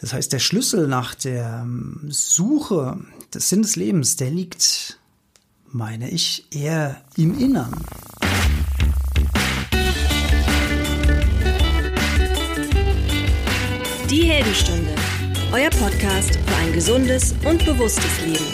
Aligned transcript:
Das 0.00 0.14
heißt, 0.14 0.32
der 0.32 0.38
Schlüssel 0.38 0.88
nach 0.88 1.14
der 1.14 1.60
ähm, 1.62 2.00
Suche 2.08 2.98
des 3.34 3.50
Sinn 3.50 3.60
des 3.62 3.76
Lebens, 3.76 4.16
der 4.16 4.30
liegt, 4.30 4.98
meine 5.66 6.10
ich, 6.10 6.46
eher 6.50 7.02
im 7.18 7.38
Innern. 7.38 7.74
Die 14.08 14.22
Heldenstunde, 14.22 14.94
euer 15.52 15.70
Podcast 15.70 16.34
für 16.34 16.56
ein 16.56 16.72
gesundes 16.72 17.34
und 17.44 17.64
bewusstes 17.66 18.20
Leben. 18.24 18.44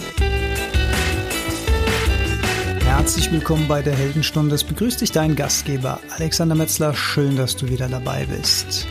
Herzlich 2.80 3.30
willkommen 3.30 3.68
bei 3.68 3.82
der 3.82 3.94
Heldenstunde. 3.94 4.56
Es 4.56 4.64
begrüßt 4.64 5.00
dich 5.00 5.12
dein 5.12 5.36
Gastgeber 5.36 6.00
Alexander 6.10 6.56
Metzler. 6.56 6.92
Schön, 6.92 7.36
dass 7.36 7.56
du 7.56 7.68
wieder 7.68 7.88
dabei 7.88 8.26
bist. 8.26 8.88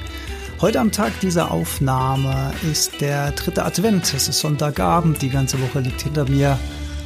Heute 0.62 0.80
am 0.80 0.94
Tag 0.94 1.20
dieser 1.20 1.52
Aufnahme 1.52 2.54
ist 2.72 3.02
der 3.02 3.32
dritte 3.32 3.66
Advent. 3.66 4.14
Es 4.14 4.30
ist 4.30 4.40
Sonntagabend, 4.40 5.22
die 5.22 5.30
ganze 5.30 5.62
Woche 5.62 5.82
liegt 5.82 6.02
hinter 6.02 6.30
mir. 6.30 6.58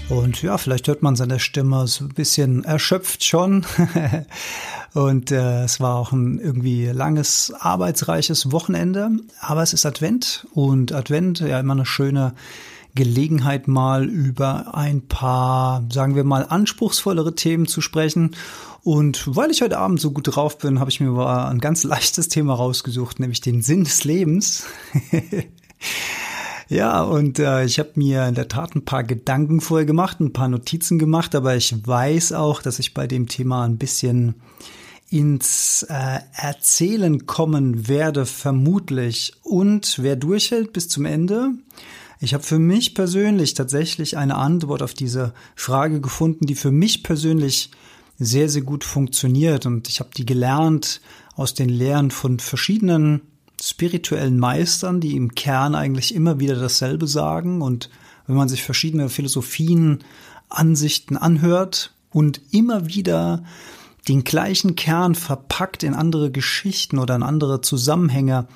Und 0.07 0.43
ja, 0.43 0.59
vielleicht 0.59 0.87
hört 0.87 1.01
man 1.01 1.15
seine 1.15 1.39
Stimme 1.39 1.87
so 1.87 2.05
ein 2.05 2.09
bisschen 2.09 2.63
erschöpft 2.63 3.23
schon. 3.23 3.65
und 4.93 5.31
äh, 5.31 5.63
es 5.63 5.79
war 5.79 5.95
auch 5.95 6.11
ein 6.11 6.39
irgendwie 6.39 6.85
langes, 6.85 7.51
arbeitsreiches 7.59 8.51
Wochenende. 8.51 9.09
Aber 9.41 9.63
es 9.63 9.73
ist 9.73 9.85
Advent 9.85 10.45
und 10.53 10.93
Advent, 10.93 11.39
ja, 11.39 11.59
immer 11.59 11.73
eine 11.73 11.87
schöne 11.87 12.35
Gelegenheit, 12.95 13.67
mal 13.67 14.05
über 14.05 14.75
ein 14.75 15.07
paar, 15.07 15.85
sagen 15.91 16.15
wir 16.15 16.23
mal, 16.23 16.45
anspruchsvollere 16.47 17.35
Themen 17.35 17.67
zu 17.67 17.81
sprechen. 17.81 18.35
Und 18.83 19.35
weil 19.35 19.51
ich 19.51 19.61
heute 19.61 19.77
Abend 19.77 19.99
so 19.99 20.11
gut 20.11 20.35
drauf 20.35 20.57
bin, 20.57 20.79
habe 20.79 20.89
ich 20.89 20.99
mir 20.99 21.11
mal 21.11 21.49
ein 21.49 21.59
ganz 21.59 21.83
leichtes 21.83 22.27
Thema 22.29 22.53
rausgesucht, 22.53 23.19
nämlich 23.19 23.41
den 23.41 23.61
Sinn 23.61 23.83
des 23.83 24.03
Lebens. 24.03 24.65
ja, 26.69 27.01
und 27.03 27.39
äh, 27.39 27.65
ich 27.65 27.79
habe 27.79 27.91
mir 27.95 28.27
in 28.27 28.35
der 28.35 28.47
Tat 28.47 28.75
ein 28.75 28.85
paar 28.85 29.03
Gedanken 29.03 29.61
vorher 29.61 29.85
gemacht, 29.85 30.19
ein 30.19 30.33
paar 30.33 30.47
Notizen 30.47 30.97
gemacht, 30.97 31.35
aber 31.35 31.55
ich 31.55 31.75
weiß 31.85 32.33
auch, 32.33 32.61
dass 32.61 32.79
ich 32.79 32.93
bei 32.93 33.07
dem 33.07 33.27
Thema 33.27 33.65
ein 33.65 33.77
bisschen 33.77 34.35
ins 35.09 35.83
äh, 35.89 36.19
Erzählen 36.33 37.25
kommen 37.25 37.87
werde, 37.87 38.25
vermutlich. 38.25 39.33
Und 39.41 39.97
wer 39.99 40.15
durchhält 40.15 40.71
bis 40.71 40.87
zum 40.87 41.05
Ende, 41.05 41.51
ich 42.19 42.33
habe 42.33 42.43
für 42.43 42.59
mich 42.59 42.95
persönlich 42.95 43.53
tatsächlich 43.53 44.17
eine 44.17 44.35
Antwort 44.35 44.81
auf 44.81 44.93
diese 44.93 45.33
Frage 45.55 46.01
gefunden, 46.01 46.45
die 46.45 46.55
für 46.55 46.71
mich 46.71 47.03
persönlich 47.03 47.71
sehr, 48.17 48.49
sehr 48.49 48.63
gut 48.63 48.83
funktioniert. 48.83 49.65
Und 49.65 49.87
ich 49.87 50.01
habe 50.01 50.09
die 50.15 50.25
gelernt 50.25 50.99
aus 51.35 51.53
den 51.53 51.69
Lehren 51.69 52.11
von 52.11 52.39
verschiedenen 52.39 53.21
spirituellen 53.61 54.37
Meistern, 54.37 54.99
die 54.99 55.15
im 55.15 55.33
Kern 55.35 55.75
eigentlich 55.75 56.13
immer 56.13 56.39
wieder 56.39 56.55
dasselbe 56.55 57.07
sagen. 57.07 57.61
Und 57.61 57.89
wenn 58.27 58.35
man 58.35 58.49
sich 58.49 58.63
verschiedene 58.63 59.07
Philosophien, 59.09 60.03
Ansichten 60.49 61.15
anhört 61.15 61.93
und 62.11 62.41
immer 62.51 62.87
wieder 62.87 63.43
den 64.07 64.23
gleichen 64.23 64.75
Kern 64.75 65.15
verpackt 65.15 65.83
in 65.83 65.93
andere 65.93 66.31
Geschichten 66.31 66.97
oder 66.97 67.15
in 67.15 67.23
andere 67.23 67.61
Zusammenhänge 67.61 68.47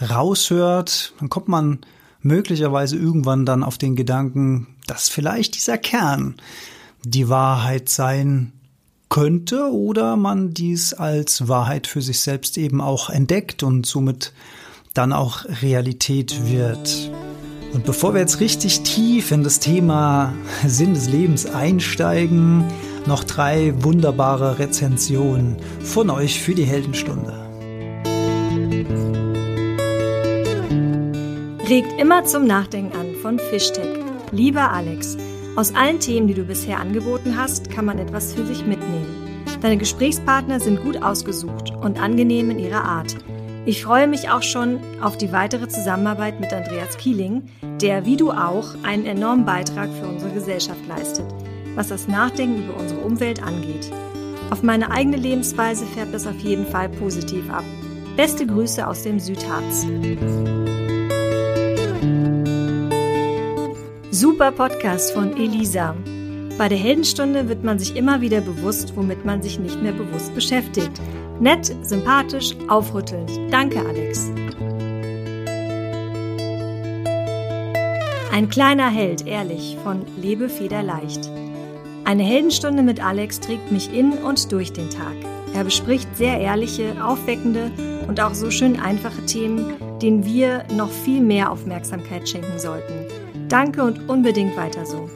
raushört, 0.00 1.12
dann 1.20 1.28
kommt 1.28 1.48
man 1.48 1.80
möglicherweise 2.24 2.96
irgendwann 2.96 3.46
dann 3.46 3.62
auf 3.62 3.78
den 3.78 3.94
Gedanken, 3.94 4.66
dass 4.86 5.08
vielleicht 5.08 5.54
dieser 5.54 5.78
Kern 5.78 6.34
die 7.04 7.28
Wahrheit 7.28 7.88
sein 7.88 8.52
könnte 9.08 9.70
oder 9.70 10.16
man 10.16 10.54
dies 10.54 10.94
als 10.94 11.46
Wahrheit 11.46 11.86
für 11.86 12.02
sich 12.02 12.20
selbst 12.20 12.58
eben 12.58 12.80
auch 12.80 13.10
entdeckt 13.10 13.62
und 13.62 13.86
somit 13.86 14.32
dann 14.94 15.12
auch 15.12 15.44
Realität 15.62 16.50
wird. 16.50 17.10
Und 17.72 17.84
bevor 17.84 18.14
wir 18.14 18.20
jetzt 18.20 18.40
richtig 18.40 18.82
tief 18.82 19.30
in 19.30 19.44
das 19.44 19.60
Thema 19.60 20.32
Sinn 20.66 20.94
des 20.94 21.08
Lebens 21.08 21.46
einsteigen, 21.46 22.64
noch 23.06 23.24
drei 23.24 23.74
wunderbare 23.82 24.58
Rezensionen 24.58 25.56
von 25.80 26.08
euch 26.10 26.40
für 26.40 26.54
die 26.54 26.64
Heldenstunde. 26.64 27.43
Regt 31.68 31.98
immer 31.98 32.24
zum 32.24 32.46
Nachdenken 32.46 32.94
an 32.94 33.14
von 33.22 33.38
Fischtech. 33.38 33.98
Lieber 34.32 34.70
Alex, 34.70 35.16
aus 35.56 35.74
allen 35.74 35.98
Themen, 35.98 36.26
die 36.26 36.34
du 36.34 36.44
bisher 36.44 36.78
angeboten 36.78 37.38
hast, 37.38 37.70
kann 37.70 37.86
man 37.86 37.98
etwas 37.98 38.34
für 38.34 38.44
sich 38.44 38.66
mitnehmen. 38.66 39.42
Deine 39.62 39.78
Gesprächspartner 39.78 40.60
sind 40.60 40.82
gut 40.82 41.02
ausgesucht 41.02 41.72
und 41.80 41.98
angenehm 41.98 42.50
in 42.50 42.58
ihrer 42.58 42.84
Art. 42.84 43.16
Ich 43.64 43.82
freue 43.82 44.06
mich 44.08 44.28
auch 44.28 44.42
schon 44.42 44.78
auf 45.00 45.16
die 45.16 45.32
weitere 45.32 45.66
Zusammenarbeit 45.66 46.38
mit 46.38 46.52
Andreas 46.52 46.98
Kieling, 46.98 47.44
der 47.80 48.04
wie 48.04 48.18
du 48.18 48.30
auch 48.30 48.74
einen 48.82 49.06
enormen 49.06 49.46
Beitrag 49.46 49.88
für 49.98 50.06
unsere 50.06 50.32
Gesellschaft 50.32 50.86
leistet, 50.86 51.24
was 51.76 51.88
das 51.88 52.08
Nachdenken 52.08 52.64
über 52.64 52.78
unsere 52.78 53.00
Umwelt 53.00 53.42
angeht. 53.42 53.90
Auf 54.50 54.62
meine 54.62 54.90
eigene 54.90 55.16
Lebensweise 55.16 55.86
färbt 55.86 56.12
es 56.12 56.26
auf 56.26 56.38
jeden 56.40 56.66
Fall 56.66 56.90
positiv 56.90 57.48
ab. 57.50 57.64
Beste 58.18 58.46
Grüße 58.46 58.86
aus 58.86 59.02
dem 59.02 59.18
Südharz. 59.18 59.86
Super 64.14 64.52
Podcast 64.52 65.10
von 65.10 65.36
Elisa. 65.36 65.96
Bei 66.56 66.68
der 66.68 66.78
Heldenstunde 66.78 67.48
wird 67.48 67.64
man 67.64 67.80
sich 67.80 67.96
immer 67.96 68.20
wieder 68.20 68.40
bewusst, 68.40 68.92
womit 68.94 69.24
man 69.24 69.42
sich 69.42 69.58
nicht 69.58 69.82
mehr 69.82 69.90
bewusst 69.90 70.32
beschäftigt. 70.36 70.92
Nett, 71.40 71.74
sympathisch, 71.82 72.54
aufrüttelnd. 72.68 73.28
Danke, 73.50 73.80
Alex. 73.80 74.30
Ein 78.30 78.48
kleiner 78.48 78.88
Held, 78.88 79.26
ehrlich, 79.26 79.76
von 79.82 80.02
Lebe 80.16 80.48
Federleicht. 80.48 81.28
Eine 82.04 82.22
Heldenstunde 82.22 82.84
mit 82.84 83.04
Alex 83.04 83.40
trägt 83.40 83.72
mich 83.72 83.92
in 83.92 84.12
und 84.12 84.52
durch 84.52 84.72
den 84.72 84.90
Tag. 84.90 85.16
Er 85.54 85.64
bespricht 85.64 86.16
sehr 86.16 86.38
ehrliche, 86.38 87.04
aufweckende 87.04 87.72
und 88.06 88.20
auch 88.20 88.34
so 88.34 88.52
schön 88.52 88.78
einfache 88.78 89.26
Themen, 89.26 89.74
denen 90.00 90.24
wir 90.24 90.62
noch 90.72 90.90
viel 90.90 91.20
mehr 91.20 91.50
Aufmerksamkeit 91.50 92.28
schenken 92.28 92.60
sollten. 92.60 93.23
Danke 93.54 93.84
und 93.84 94.08
unbedingt 94.08 94.56
weiter 94.56 94.84
so. 94.84 95.08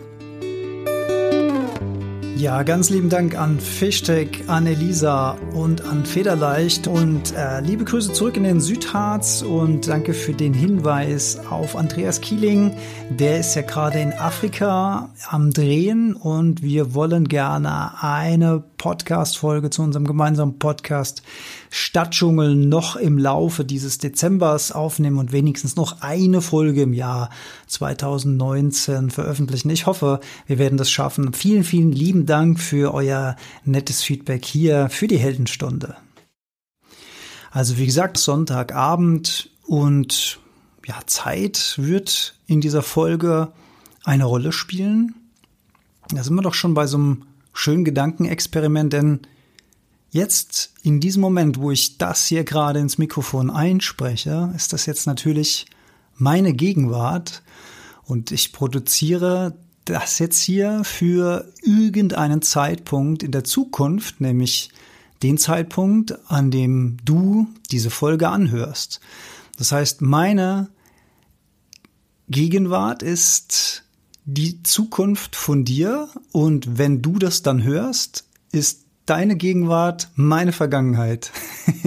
Ja, 2.36 2.62
ganz 2.62 2.88
lieben 2.88 3.08
Dank 3.08 3.36
an 3.36 3.58
Fischtech, 3.58 4.44
an 4.46 4.64
Elisa 4.68 5.36
und 5.54 5.84
an 5.84 6.06
Federleicht 6.06 6.86
und 6.86 7.34
äh, 7.36 7.58
liebe 7.62 7.82
Grüße 7.82 8.12
zurück 8.12 8.36
in 8.36 8.44
den 8.44 8.60
Südharz 8.60 9.42
und 9.42 9.88
danke 9.88 10.14
für 10.14 10.34
den 10.34 10.54
Hinweis 10.54 11.40
auf 11.50 11.74
Andreas 11.74 12.20
Kieling. 12.20 12.76
Der 13.10 13.40
ist 13.40 13.56
ja 13.56 13.62
gerade 13.62 13.98
in 13.98 14.12
Afrika 14.12 15.12
am 15.28 15.50
Drehen 15.50 16.14
und 16.14 16.62
wir 16.62 16.94
wollen 16.94 17.26
gerne 17.26 18.00
eine 18.00 18.62
Podcast-Folge 18.78 19.68
zu 19.68 19.82
unserem 19.82 20.06
gemeinsamen 20.06 20.58
Podcast 20.58 21.22
Stadtdschungel 21.68 22.54
noch 22.54 22.96
im 22.96 23.18
Laufe 23.18 23.64
dieses 23.64 23.98
Dezembers 23.98 24.72
aufnehmen 24.72 25.18
und 25.18 25.32
wenigstens 25.32 25.76
noch 25.76 26.00
eine 26.00 26.40
Folge 26.40 26.82
im 26.82 26.94
Jahr 26.94 27.28
2019 27.66 29.10
veröffentlichen. 29.10 29.68
Ich 29.68 29.84
hoffe, 29.84 30.20
wir 30.46 30.58
werden 30.58 30.78
das 30.78 30.90
schaffen. 30.90 31.34
Vielen, 31.34 31.64
vielen 31.64 31.92
lieben 31.92 32.24
Dank 32.24 32.58
für 32.58 32.94
euer 32.94 33.36
nettes 33.64 34.02
Feedback 34.02 34.46
hier 34.46 34.88
für 34.88 35.08
die 35.08 35.18
Heldenstunde. 35.18 35.96
Also 37.50 37.76
wie 37.76 37.86
gesagt, 37.86 38.16
Sonntagabend 38.16 39.50
und 39.66 40.38
ja, 40.86 41.00
Zeit 41.06 41.74
wird 41.76 42.34
in 42.46 42.60
dieser 42.60 42.82
Folge 42.82 43.52
eine 44.04 44.24
Rolle 44.24 44.52
spielen. 44.52 45.14
Da 46.10 46.22
sind 46.22 46.34
wir 46.34 46.42
doch 46.42 46.54
schon 46.54 46.74
bei 46.74 46.86
so 46.86 46.96
einem 46.96 47.24
schönen 47.52 47.84
Gedankenexperiment, 47.84 48.92
denn 48.92 49.20
Jetzt, 50.10 50.72
in 50.82 51.00
diesem 51.00 51.20
Moment, 51.20 51.60
wo 51.60 51.70
ich 51.70 51.98
das 51.98 52.26
hier 52.26 52.42
gerade 52.44 52.78
ins 52.78 52.96
Mikrofon 52.96 53.50
einspreche, 53.50 54.52
ist 54.56 54.72
das 54.72 54.86
jetzt 54.86 55.06
natürlich 55.06 55.66
meine 56.14 56.54
Gegenwart 56.54 57.42
und 58.04 58.32
ich 58.32 58.52
produziere 58.52 59.54
das 59.84 60.18
jetzt 60.18 60.40
hier 60.40 60.82
für 60.84 61.52
irgendeinen 61.62 62.40
Zeitpunkt 62.40 63.22
in 63.22 63.32
der 63.32 63.44
Zukunft, 63.44 64.20
nämlich 64.20 64.70
den 65.22 65.36
Zeitpunkt, 65.36 66.18
an 66.30 66.50
dem 66.50 66.96
du 67.04 67.46
diese 67.70 67.90
Folge 67.90 68.28
anhörst. 68.28 69.00
Das 69.58 69.72
heißt, 69.72 70.00
meine 70.00 70.68
Gegenwart 72.28 73.02
ist 73.02 73.84
die 74.30 74.62
Zukunft 74.62 75.36
von 75.36 75.64
dir 75.64 76.10
und 76.32 76.76
wenn 76.76 77.00
du 77.00 77.18
das 77.18 77.40
dann 77.40 77.62
hörst, 77.62 78.26
ist 78.52 78.84
deine 79.06 79.36
Gegenwart, 79.36 80.10
meine 80.16 80.52
Vergangenheit. 80.52 81.32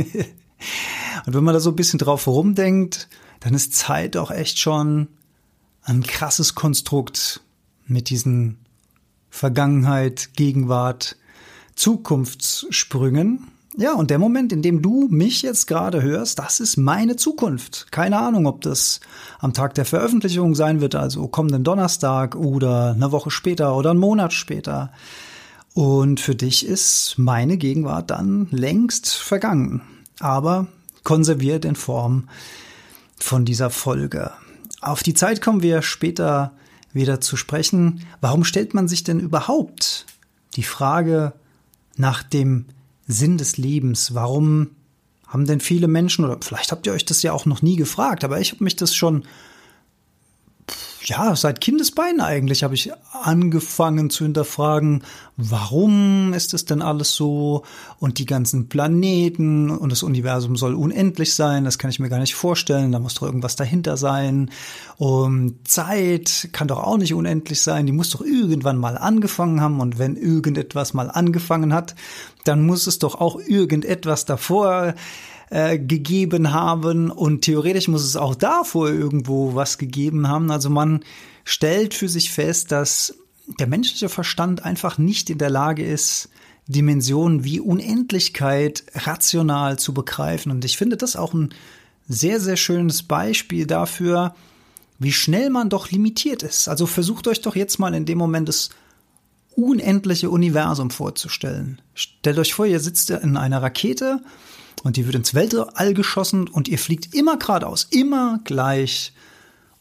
und 1.27 1.35
wenn 1.35 1.43
man 1.43 1.53
da 1.53 1.59
so 1.59 1.69
ein 1.69 1.75
bisschen 1.75 1.99
drauf 1.99 2.25
rumdenkt, 2.25 3.09
dann 3.41 3.53
ist 3.53 3.75
Zeit 3.75 4.17
auch 4.17 4.31
echt 4.31 4.57
schon 4.57 5.07
ein 5.83 6.01
krasses 6.01 6.55
Konstrukt 6.55 7.41
mit 7.85 8.09
diesen 8.09 8.57
Vergangenheit, 9.29 10.31
Gegenwart, 10.35 11.17
Zukunftssprüngen. 11.75 13.49
Ja, 13.77 13.93
und 13.93 14.09
der 14.09 14.19
Moment, 14.19 14.51
in 14.51 14.61
dem 14.61 14.81
du 14.81 15.07
mich 15.09 15.41
jetzt 15.43 15.65
gerade 15.65 16.01
hörst, 16.01 16.39
das 16.39 16.59
ist 16.59 16.75
meine 16.75 17.15
Zukunft. 17.15 17.87
Keine 17.91 18.19
Ahnung, 18.19 18.45
ob 18.45 18.61
das 18.61 18.99
am 19.39 19.53
Tag 19.53 19.75
der 19.75 19.85
Veröffentlichung 19.85 20.55
sein 20.55 20.81
wird, 20.81 20.95
also 20.95 21.27
kommenden 21.29 21.63
Donnerstag 21.63 22.35
oder 22.35 22.91
eine 22.91 23.13
Woche 23.13 23.31
später 23.31 23.77
oder 23.77 23.91
einen 23.91 23.99
Monat 23.99 24.33
später. 24.33 24.91
Und 25.73 26.19
für 26.19 26.35
dich 26.35 26.65
ist 26.65 27.15
meine 27.17 27.57
Gegenwart 27.57 28.11
dann 28.11 28.47
längst 28.51 29.07
vergangen, 29.07 29.81
aber 30.19 30.67
konserviert 31.03 31.63
in 31.63 31.75
Form 31.75 32.27
von 33.17 33.45
dieser 33.45 33.69
Folge. 33.69 34.31
Auf 34.81 35.01
die 35.01 35.13
Zeit 35.13 35.41
kommen 35.41 35.61
wir 35.61 35.81
später 35.81 36.51
wieder 36.91 37.21
zu 37.21 37.37
sprechen. 37.37 38.05
Warum 38.19 38.43
stellt 38.43 38.73
man 38.73 38.89
sich 38.89 39.05
denn 39.05 39.21
überhaupt 39.21 40.05
die 40.57 40.63
Frage 40.63 41.31
nach 41.95 42.21
dem 42.21 42.65
Sinn 43.11 43.37
des 43.37 43.57
Lebens? 43.57 44.13
Warum 44.13 44.71
haben 45.27 45.45
denn 45.45 45.59
viele 45.59 45.87
Menschen, 45.87 46.25
oder 46.25 46.37
vielleicht 46.41 46.71
habt 46.71 46.85
ihr 46.85 46.93
euch 46.93 47.05
das 47.05 47.21
ja 47.21 47.31
auch 47.31 47.45
noch 47.45 47.61
nie 47.61 47.77
gefragt, 47.77 48.23
aber 48.23 48.39
ich 48.39 48.51
habe 48.51 48.63
mich 48.63 48.75
das 48.75 48.93
schon 48.95 49.23
ja, 51.03 51.35
seit 51.35 51.61
Kindesbeinen 51.61 52.21
eigentlich 52.21 52.63
habe 52.63 52.75
ich 52.75 52.91
angefangen 53.23 54.09
zu 54.09 54.23
hinterfragen, 54.23 55.03
warum 55.35 56.33
ist 56.33 56.53
es 56.53 56.65
denn 56.65 56.81
alles 56.81 57.15
so 57.15 57.63
und 57.99 58.19
die 58.19 58.25
ganzen 58.25 58.69
Planeten 58.69 59.69
und 59.71 59.91
das 59.91 60.03
Universum 60.03 60.55
soll 60.55 60.75
unendlich 60.75 61.33
sein, 61.33 61.65
das 61.65 61.79
kann 61.79 61.89
ich 61.89 61.99
mir 61.99 62.09
gar 62.09 62.19
nicht 62.19 62.35
vorstellen, 62.35 62.91
da 62.91 62.99
muss 62.99 63.15
doch 63.15 63.23
irgendwas 63.23 63.55
dahinter 63.55 63.97
sein. 63.97 64.51
Und 64.97 65.67
Zeit 65.67 66.49
kann 66.51 66.67
doch 66.67 66.79
auch 66.83 66.97
nicht 66.97 67.13
unendlich 67.13 67.61
sein, 67.61 67.85
die 67.85 67.91
muss 67.91 68.11
doch 68.11 68.21
irgendwann 68.21 68.77
mal 68.77 68.97
angefangen 68.97 69.61
haben 69.61 69.79
und 69.79 69.97
wenn 69.97 70.15
irgendetwas 70.15 70.93
mal 70.93 71.09
angefangen 71.09 71.73
hat, 71.73 71.95
dann 72.43 72.65
muss 72.65 72.87
es 72.87 72.99
doch 72.99 73.15
auch 73.15 73.39
irgendetwas 73.39 74.25
davor 74.25 74.95
äh, 75.49 75.77
gegeben 75.77 76.51
haben 76.51 77.11
und 77.11 77.41
theoretisch 77.41 77.87
muss 77.87 78.03
es 78.03 78.15
auch 78.15 78.35
davor 78.35 78.89
irgendwo 78.89 79.55
was 79.55 79.77
gegeben 79.77 80.27
haben. 80.27 80.51
Also 80.51 80.69
man 80.69 81.03
stellt 81.43 81.93
für 81.93 82.09
sich 82.09 82.31
fest, 82.31 82.71
dass 82.71 83.15
der 83.59 83.67
menschliche 83.67 84.09
Verstand 84.09 84.63
einfach 84.63 84.97
nicht 84.97 85.29
in 85.29 85.37
der 85.37 85.49
Lage 85.49 85.83
ist, 85.85 86.29
Dimensionen 86.67 87.43
wie 87.43 87.59
Unendlichkeit 87.59 88.83
rational 88.93 89.77
zu 89.77 89.93
begreifen. 89.93 90.51
Und 90.51 90.63
ich 90.63 90.77
finde 90.77 90.95
das 90.95 91.15
auch 91.15 91.33
ein 91.33 91.53
sehr, 92.07 92.39
sehr 92.39 92.57
schönes 92.57 93.03
Beispiel 93.03 93.65
dafür, 93.65 94.35
wie 94.99 95.11
schnell 95.11 95.49
man 95.49 95.69
doch 95.69 95.89
limitiert 95.89 96.43
ist. 96.43 96.67
Also 96.67 96.85
versucht 96.85 97.27
euch 97.27 97.41
doch 97.41 97.55
jetzt 97.55 97.79
mal 97.79 97.93
in 97.93 98.05
dem 98.05 98.17
Moment 98.17 98.47
das 98.47 98.69
unendliche 99.55 100.29
Universum 100.29 100.89
vorzustellen. 100.89 101.81
Stellt 101.93 102.39
euch 102.39 102.53
vor, 102.53 102.65
ihr 102.65 102.79
sitzt 102.79 103.09
in 103.09 103.37
einer 103.37 103.61
Rakete 103.61 104.21
und 104.83 104.97
die 104.97 105.05
wird 105.05 105.15
ins 105.15 105.33
Weltall 105.33 105.93
geschossen 105.93 106.47
und 106.47 106.67
ihr 106.67 106.79
fliegt 106.79 107.13
immer 107.13 107.37
geradeaus, 107.37 107.87
immer 107.91 108.39
gleich. 108.43 109.13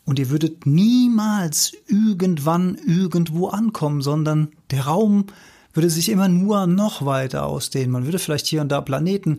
Und 0.05 0.19
ihr 0.19 0.31
würdet 0.31 0.67
niemals 0.67 1.73
irgendwann 1.87 2.77
irgendwo 2.87 3.49
ankommen, 3.49 4.03
sondern 4.03 4.53
der 4.71 4.87
Raum 4.87 5.27
würde 5.73 5.91
sich 5.91 6.09
immer 6.09 6.29
nur 6.29 6.67
noch 6.67 7.05
weiter 7.05 7.47
ausdehnen. 7.47 7.93
Man 7.93 8.05
würde 8.05 8.19
vielleicht 8.19 8.47
hier 8.47 8.61
und 8.61 8.71
da 8.71 8.81
Planeten, 8.81 9.39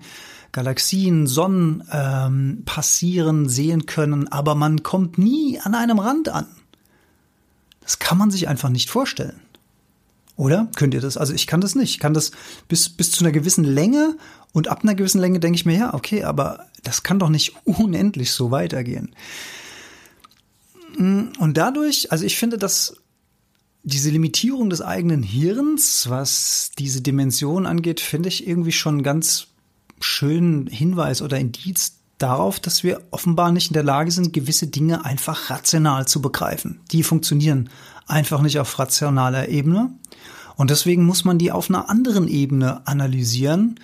Galaxien, 0.54 1.27
Sonnen 1.27 1.84
ähm, 1.92 2.63
passieren, 2.66 3.50
sehen 3.50 3.86
können, 3.86 4.27
aber 4.30 4.56
man 4.56 4.84
kommt 4.84 5.18
nie 5.18 5.60
an 5.60 5.75
einem 5.75 6.00
Rand 6.00 6.30
an. 6.30 6.48
Das 7.81 8.00
kann 8.00 8.18
man 8.18 8.31
sich 8.31 8.48
einfach 8.48 8.69
nicht 8.69 8.89
vorstellen. 8.89 9.42
Oder? 10.42 10.68
Könnt 10.76 10.96
ihr 10.96 11.02
das? 11.02 11.18
Also 11.18 11.36
ich 11.36 11.46
kann 11.46 11.62
das 11.62 11.76
nicht. 11.76 11.92
Ich 11.92 12.00
kann 12.00 12.16
das 12.16 12.32
bis, 12.68 12.90
bis 12.90 13.12
zu 13.12 13.24
einer 13.24 13.32
gewissen 13.32 13.64
Länge 13.64 14.18
und 14.54 14.70
ab 14.70 14.80
einer 14.82 14.96
gewissen 14.96 15.22
Länge 15.22 15.40
denke 15.40 15.56
ich 15.56 15.68
mir, 15.68 15.78
ja, 15.78 15.94
okay, 15.94 16.24
aber 16.24 16.66
das 16.82 17.04
kann 17.04 17.20
doch 17.20 17.30
nicht 17.30 17.54
unendlich 17.64 18.32
so 18.32 18.50
weitergehen. 18.50 19.16
Und 20.98 21.54
dadurch, 21.54 22.12
also 22.12 22.26
ich 22.26 22.38
finde, 22.38 22.58
dass 22.58 22.96
diese 23.84 24.10
Limitierung 24.10 24.72
des 24.72 24.82
eigenen 24.82 25.22
Hirns, 25.22 26.10
was 26.10 26.72
diese 26.76 27.02
Dimension 27.02 27.68
angeht, 27.68 28.00
finde 28.00 28.30
ich 28.30 28.48
irgendwie 28.48 28.72
schon 28.72 29.04
ganz 29.04 29.46
schönen 30.00 30.66
Hinweis 30.66 31.22
oder 31.22 31.38
Indiz 31.38 32.00
darauf, 32.22 32.60
dass 32.60 32.84
wir 32.84 33.02
offenbar 33.12 33.52
nicht 33.52 33.68
in 33.68 33.74
der 33.74 33.84
Lage 33.84 34.12
sind, 34.12 34.34
gewisse 34.34 34.68
Dinge 34.68 35.06
einfach 35.06 35.50
rational 35.50 36.08
zu 36.08 36.22
begreifen. 36.22 36.80
Die 36.92 37.04
funktionieren 37.04 37.70
einfach 38.08 38.42
nicht 38.42 38.60
auf 38.60 38.78
rationaler 38.78 39.50
Ebene. 39.50 39.92
Und 40.56 40.70
deswegen 40.70 41.06
muss 41.06 41.26
man 41.26 41.38
die 41.38 41.52
auf 41.52 41.70
einer 41.70 41.90
anderen 41.90 42.28
Ebene 42.28 42.86
analysieren, 42.86 43.80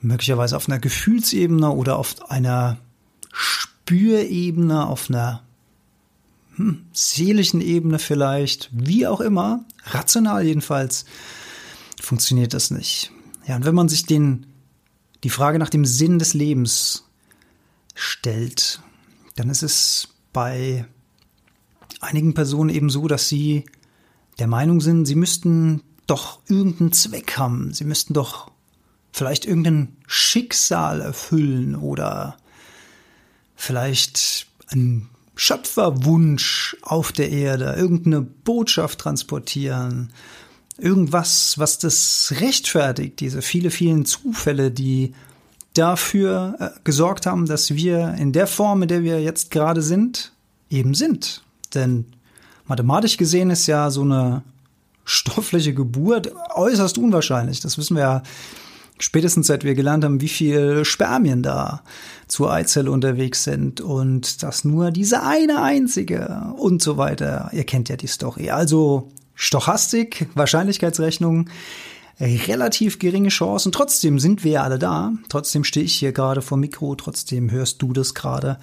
möglicherweise 0.00 0.56
auf 0.56 0.68
einer 0.68 0.78
Gefühlsebene 0.78 1.70
oder 1.70 1.96
auf 1.96 2.30
einer 2.30 2.78
Spürebene, 3.32 4.86
auf 4.86 5.08
einer 5.08 5.42
hm, 6.56 6.84
seelischen 6.92 7.60
Ebene 7.60 7.98
vielleicht, 7.98 8.70
wie 8.72 9.06
auch 9.06 9.20
immer, 9.20 9.64
rational 9.84 10.44
jedenfalls, 10.44 11.04
funktioniert 12.00 12.54
das 12.54 12.70
nicht. 12.70 13.12
Ja, 13.46 13.56
und 13.56 13.64
wenn 13.64 13.74
man 13.74 13.88
sich 13.88 14.04
den, 14.04 14.46
die 15.22 15.30
Frage 15.30 15.58
nach 15.58 15.70
dem 15.70 15.84
Sinn 15.84 16.18
des 16.18 16.34
Lebens 16.34 17.09
stellt, 18.00 18.80
dann 19.36 19.50
ist 19.50 19.62
es 19.62 20.08
bei 20.32 20.86
einigen 22.00 22.34
Personen 22.34 22.70
eben 22.70 22.90
so, 22.90 23.08
dass 23.08 23.28
sie 23.28 23.64
der 24.38 24.46
Meinung 24.46 24.80
sind, 24.80 25.04
sie 25.04 25.14
müssten 25.14 25.82
doch 26.06 26.40
irgendeinen 26.48 26.92
Zweck 26.92 27.36
haben. 27.36 27.72
Sie 27.74 27.84
müssten 27.84 28.14
doch 28.14 28.50
vielleicht 29.12 29.44
irgendein 29.44 29.96
Schicksal 30.06 31.00
erfüllen 31.00 31.76
oder 31.76 32.36
vielleicht 33.54 34.46
ein 34.68 35.08
Schöpferwunsch 35.36 36.76
auf 36.82 37.12
der 37.12 37.30
Erde, 37.30 37.74
irgendeine 37.76 38.22
Botschaft 38.22 39.00
transportieren, 39.00 40.12
irgendwas, 40.78 41.58
was 41.58 41.78
das 41.78 42.34
rechtfertigt, 42.40 43.20
diese 43.20 43.42
viele, 43.42 43.70
vielen 43.70 44.06
Zufälle, 44.06 44.70
die 44.70 45.14
dafür 45.74 46.56
äh, 46.58 46.68
gesorgt 46.84 47.26
haben, 47.26 47.46
dass 47.46 47.74
wir 47.74 48.14
in 48.18 48.32
der 48.32 48.46
Form, 48.46 48.82
in 48.82 48.88
der 48.88 49.02
wir 49.02 49.20
jetzt 49.22 49.50
gerade 49.50 49.82
sind, 49.82 50.32
eben 50.68 50.94
sind. 50.94 51.42
Denn 51.74 52.06
mathematisch 52.66 53.16
gesehen 53.16 53.50
ist 53.50 53.66
ja 53.66 53.90
so 53.90 54.02
eine 54.02 54.42
stoffliche 55.04 55.74
Geburt 55.74 56.32
äußerst 56.54 56.98
unwahrscheinlich. 56.98 57.60
Das 57.60 57.78
wissen 57.78 57.96
wir 57.96 58.02
ja 58.02 58.22
spätestens 58.98 59.46
seit 59.46 59.64
wir 59.64 59.74
gelernt 59.74 60.04
haben, 60.04 60.20
wie 60.20 60.28
viel 60.28 60.84
Spermien 60.84 61.42
da 61.42 61.82
zur 62.28 62.52
Eizelle 62.52 62.90
unterwegs 62.90 63.44
sind 63.44 63.80
und 63.80 64.42
dass 64.42 64.64
nur 64.64 64.90
diese 64.90 65.22
eine 65.22 65.62
einzige 65.62 66.52
und 66.56 66.82
so 66.82 66.96
weiter. 66.96 67.50
Ihr 67.52 67.64
kennt 67.64 67.88
ja 67.88 67.96
die 67.96 68.06
Story. 68.06 68.50
Also 68.50 69.10
Stochastik, 69.34 70.28
Wahrscheinlichkeitsrechnung, 70.34 71.48
relativ 72.20 72.98
geringe 72.98 73.30
Chancen. 73.30 73.72
Trotzdem 73.72 74.18
sind 74.18 74.44
wir 74.44 74.52
ja 74.52 74.62
alle 74.62 74.78
da. 74.78 75.12
Trotzdem 75.28 75.64
stehe 75.64 75.86
ich 75.86 75.94
hier 75.94 76.12
gerade 76.12 76.42
vor 76.42 76.58
Mikro. 76.58 76.94
Trotzdem 76.94 77.50
hörst 77.50 77.80
du 77.80 77.92
das 77.92 78.14
gerade. 78.14 78.58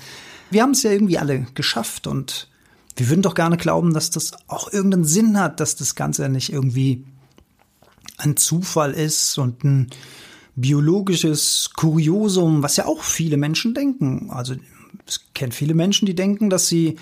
Wir 0.51 0.61
haben 0.61 0.71
es 0.71 0.83
ja 0.83 0.91
irgendwie 0.91 1.17
alle 1.17 1.47
geschafft 1.55 2.07
und 2.07 2.47
wir 2.95 3.09
würden 3.09 3.21
doch 3.21 3.35
gerne 3.35 3.57
glauben, 3.57 3.93
dass 3.93 4.09
das 4.09 4.31
auch 4.47 4.71
irgendeinen 4.71 5.05
Sinn 5.05 5.39
hat, 5.39 5.59
dass 5.59 5.75
das 5.75 5.95
Ganze 5.95 6.29
nicht 6.29 6.51
irgendwie 6.51 7.03
ein 8.17 8.37
Zufall 8.37 8.93
ist 8.93 9.37
und 9.37 9.63
ein 9.63 9.89
biologisches 10.55 11.71
Kuriosum, 11.75 12.63
was 12.63 12.77
ja 12.77 12.85
auch 12.85 13.03
viele 13.03 13.37
Menschen 13.37 13.73
denken. 13.73 14.29
Also 14.31 14.55
es 15.05 15.21
kennt 15.33 15.53
viele 15.53 15.75
Menschen, 15.75 16.05
die 16.05 16.15
denken, 16.15 16.49
dass 16.49 16.67
sie 16.67 16.95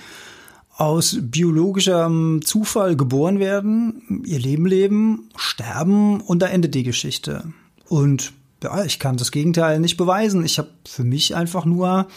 aus 0.77 1.17
biologischem 1.22 2.41
Zufall 2.44 2.96
geboren 2.96 3.39
werden, 3.39 4.24
ihr 4.25 4.39
Leben 4.39 4.65
leben, 4.65 5.29
sterben 5.38 6.20
und 6.20 6.41
da 6.41 6.48
endet 6.48 6.75
die 6.75 6.84
Geschichte. 6.84 7.46
Und 7.88 8.34
ja, 8.62 8.84
ich 8.84 9.00
kann 9.00 9.17
das 9.17 9.32
Gegenteil 9.32 9.79
nicht 9.79 9.96
beweisen. 9.96 10.44
Ich 10.44 10.58
habe 10.58 10.70
für 10.86 11.03
mich 11.03 11.36
einfach 11.36 11.65
nur 11.65 12.08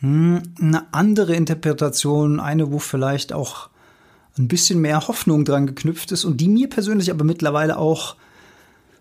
hm, 0.00 0.42
eine 0.60 0.92
andere 0.92 1.36
Interpretation, 1.36 2.40
eine, 2.40 2.72
wo 2.72 2.78
vielleicht 2.78 3.32
auch 3.32 3.68
ein 4.36 4.48
bisschen 4.48 4.80
mehr 4.80 5.06
Hoffnung 5.06 5.44
dran 5.44 5.66
geknüpft 5.66 6.12
ist 6.12 6.24
und 6.24 6.40
die 6.40 6.48
mir 6.48 6.68
persönlich 6.68 7.10
aber 7.10 7.24
mittlerweile 7.24 7.78
auch 7.78 8.16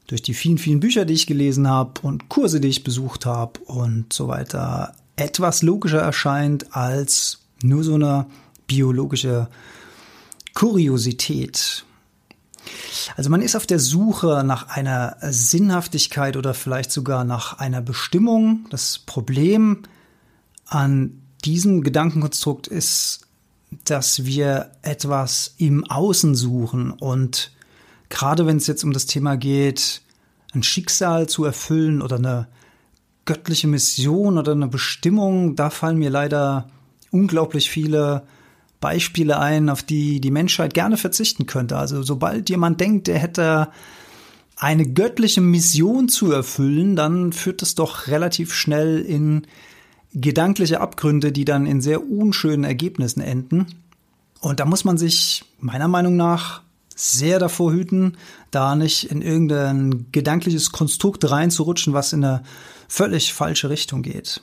durch 0.08 0.22
die 0.22 0.36
vielen, 0.36 0.60
vielen 0.60 0.80
Bücher, 0.80 1.06
die 1.06 1.16
ich 1.16 1.26
gelesen 1.26 1.68
habe 1.68 2.02
und 2.04 2.30
Kurse, 2.30 2.60
die 2.60 2.68
ich 2.68 2.84
besucht 2.84 3.26
habe 3.26 3.60
und 3.62 4.14
so 4.14 4.28
weiter, 4.28 4.94
etwas 5.16 5.64
logischer 5.64 6.02
erscheint 6.02 6.76
als 6.76 7.40
nur 7.64 7.84
so 7.84 7.96
eine 7.96 8.28
biologische 8.68 9.50
Kuriosität. 10.54 11.86
Also 13.16 13.30
man 13.30 13.42
ist 13.42 13.56
auf 13.56 13.68
der 13.68 13.80
Suche 13.80 14.44
nach 14.46 14.70
einer 14.70 15.18
Sinnhaftigkeit 15.22 16.38
oder 16.38 16.54
vielleicht 16.54 16.92
sogar 16.92 17.24
nach 17.24 17.60
einer 17.60 17.82
Bestimmung. 17.82 18.66
Das 18.70 19.00
Problem 19.00 19.84
an 20.66 21.22
diesem 21.44 21.84
Gedankenkonstrukt 21.84 22.68
ist, 22.68 23.22
dass 23.84 24.26
wir 24.26 24.72
etwas 24.82 25.54
im 25.58 25.84
Außen 25.84 26.34
suchen 26.34 26.92
und 26.92 27.52
gerade 28.10 28.46
wenn 28.46 28.58
es 28.58 28.68
jetzt 28.68 28.84
um 28.84 28.94
das 28.94 29.06
Thema 29.06 29.36
geht, 29.36 30.02
ein 30.54 30.64
Schicksal 30.64 31.28
zu 31.28 31.44
erfüllen 31.44 32.02
oder 32.02 32.16
eine 32.16 32.48
göttliche 33.26 33.68
Mission 33.68 34.38
oder 34.38 34.54
eine 34.54 34.68
Bestimmung, 34.68 35.56
da 35.56 35.70
fallen 35.70 35.98
mir 35.98 36.10
leider 36.10 36.70
unglaublich 37.12 37.70
viele 37.70 38.24
Beispiele 38.86 39.40
ein, 39.40 39.70
auf 39.70 39.82
die 39.82 40.22
die 40.22 40.30
Menschheit 40.30 40.76
gerne 40.76 40.98
verzichten 40.98 41.48
könnte. 41.48 41.76
Also 41.76 42.04
sobald 42.04 42.52
jemand 42.52 42.80
denkt, 42.80 43.08
er 43.08 43.18
hätte 43.18 43.70
eine 44.58 44.86
göttliche 44.86 45.42
Mission 45.42 46.08
zu 46.08 46.32
erfüllen, 46.32 46.96
dann 46.96 47.34
führt 47.34 47.64
es 47.64 47.74
doch 47.74 48.06
relativ 48.06 48.54
schnell 48.54 49.00
in 49.00 49.48
gedankliche 50.14 50.82
Abgründe, 50.82 51.32
die 51.32 51.46
dann 51.46 51.66
in 51.66 51.82
sehr 51.82 52.08
unschönen 52.08 52.64
Ergebnissen 52.64 53.22
enden. 53.22 53.66
Und 54.40 54.60
da 54.60 54.66
muss 54.66 54.86
man 54.86 55.00
sich 55.00 55.46
meiner 55.60 55.88
Meinung 55.88 56.16
nach 56.16 56.62
sehr 56.96 57.40
davor 57.40 57.74
hüten, 57.74 58.18
da 58.52 58.76
nicht 58.76 59.10
in 59.10 59.24
irgendein 59.24 60.06
gedankliches 60.12 60.72
Konstrukt 60.72 61.28
reinzurutschen, 61.28 61.94
was 61.94 62.14
in 62.14 62.24
eine 62.24 62.44
völlig 62.88 63.34
falsche 63.34 63.72
Richtung 63.72 64.04
geht. 64.04 64.42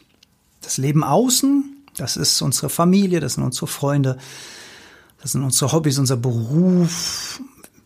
Das 0.63 0.79
Leben 0.79 1.05
außen, 1.05 1.72
das 1.97 2.17
ist 2.17 2.41
unsere 2.43 2.69
Familie, 2.69 3.21
das 3.21 3.35
sind 3.35 3.45
unsere 3.45 3.67
Freunde, 3.67 4.19
das 5.21 5.33
sind 5.33 5.43
unsere 5.43 5.73
Hobbys, 5.73 5.99
unser 5.99 6.17
Beruf, 6.17 7.41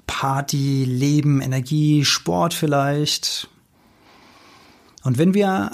Party, 0.06 0.84
Leben, 0.84 1.40
Energie, 1.40 2.04
Sport 2.04 2.54
vielleicht. 2.54 3.48
Und 5.02 5.18
wenn 5.18 5.34
wir 5.34 5.72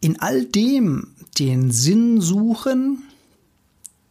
in 0.00 0.20
all 0.20 0.44
dem 0.44 1.14
den 1.38 1.70
Sinn 1.70 2.20
suchen, 2.20 3.04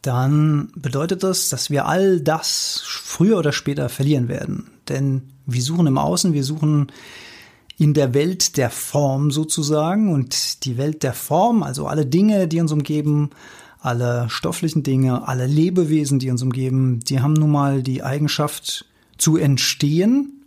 dann 0.00 0.72
bedeutet 0.74 1.22
das, 1.22 1.48
dass 1.48 1.70
wir 1.70 1.86
all 1.86 2.20
das 2.20 2.82
früher 2.84 3.38
oder 3.38 3.52
später 3.52 3.88
verlieren 3.88 4.28
werden. 4.28 4.70
Denn 4.88 5.22
wir 5.46 5.62
suchen 5.62 5.86
im 5.86 5.98
Außen, 5.98 6.32
wir 6.32 6.42
suchen 6.42 6.90
in 7.82 7.94
der 7.94 8.14
Welt 8.14 8.58
der 8.58 8.70
Form 8.70 9.32
sozusagen 9.32 10.12
und 10.12 10.64
die 10.64 10.78
Welt 10.78 11.02
der 11.02 11.14
Form, 11.14 11.64
also 11.64 11.88
alle 11.88 12.06
Dinge, 12.06 12.46
die 12.46 12.60
uns 12.60 12.70
umgeben, 12.70 13.30
alle 13.80 14.30
stofflichen 14.30 14.84
Dinge, 14.84 15.26
alle 15.26 15.48
Lebewesen, 15.48 16.20
die 16.20 16.30
uns 16.30 16.44
umgeben, 16.44 17.00
die 17.00 17.18
haben 17.18 17.32
nun 17.32 17.50
mal 17.50 17.82
die 17.82 18.04
Eigenschaft 18.04 18.84
zu 19.18 19.36
entstehen. 19.36 20.44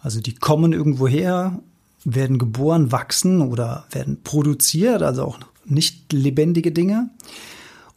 Also 0.00 0.22
die 0.22 0.34
kommen 0.34 0.72
irgendwo 0.72 1.06
her, 1.06 1.60
werden 2.02 2.38
geboren, 2.38 2.92
wachsen 2.92 3.42
oder 3.42 3.84
werden 3.90 4.22
produziert, 4.24 5.02
also 5.02 5.24
auch 5.24 5.38
nicht 5.66 6.14
lebendige 6.14 6.72
Dinge. 6.72 7.10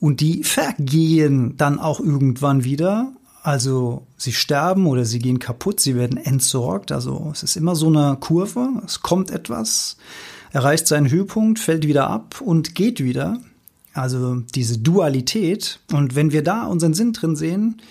Und 0.01 0.19
die 0.19 0.43
vergehen 0.43 1.55
dann 1.55 1.79
auch 1.79 2.01
irgendwann 2.01 2.65
wieder. 2.65 3.13
Also 3.47 4.05
sie 4.17 4.33
sterben 4.33 4.87
oder 4.87 5.05
sie 5.05 5.19
gehen 5.19 5.39
kaputt, 5.39 5.79
sie 5.79 5.95
werden 5.95 6.17
entsorgt. 6.17 6.91
Also 6.91 7.29
es 7.31 7.43
ist 7.43 7.55
immer 7.55 7.77
so 7.77 7.87
eine 7.87 8.17
Kurve. 8.19 8.67
Es 8.85 9.01
kommt 9.03 9.31
etwas, 9.31 9.95
erreicht 10.51 10.85
seinen 10.85 11.09
Höhepunkt, 11.09 11.57
fällt 11.57 11.87
wieder 11.87 12.09
ab 12.09 12.41
und 12.41 12.75
geht 12.75 13.01
wieder. 13.01 13.39
Also 13.93 14.41
diese 14.53 14.79
Dualität. 14.79 15.79
Und 15.93 16.13
wenn 16.13 16.33
wir 16.33 16.43
da 16.43 16.65
unseren 16.65 16.93
Sinn 16.93 17.13
drin 17.13 17.37
sehen, 17.37 17.81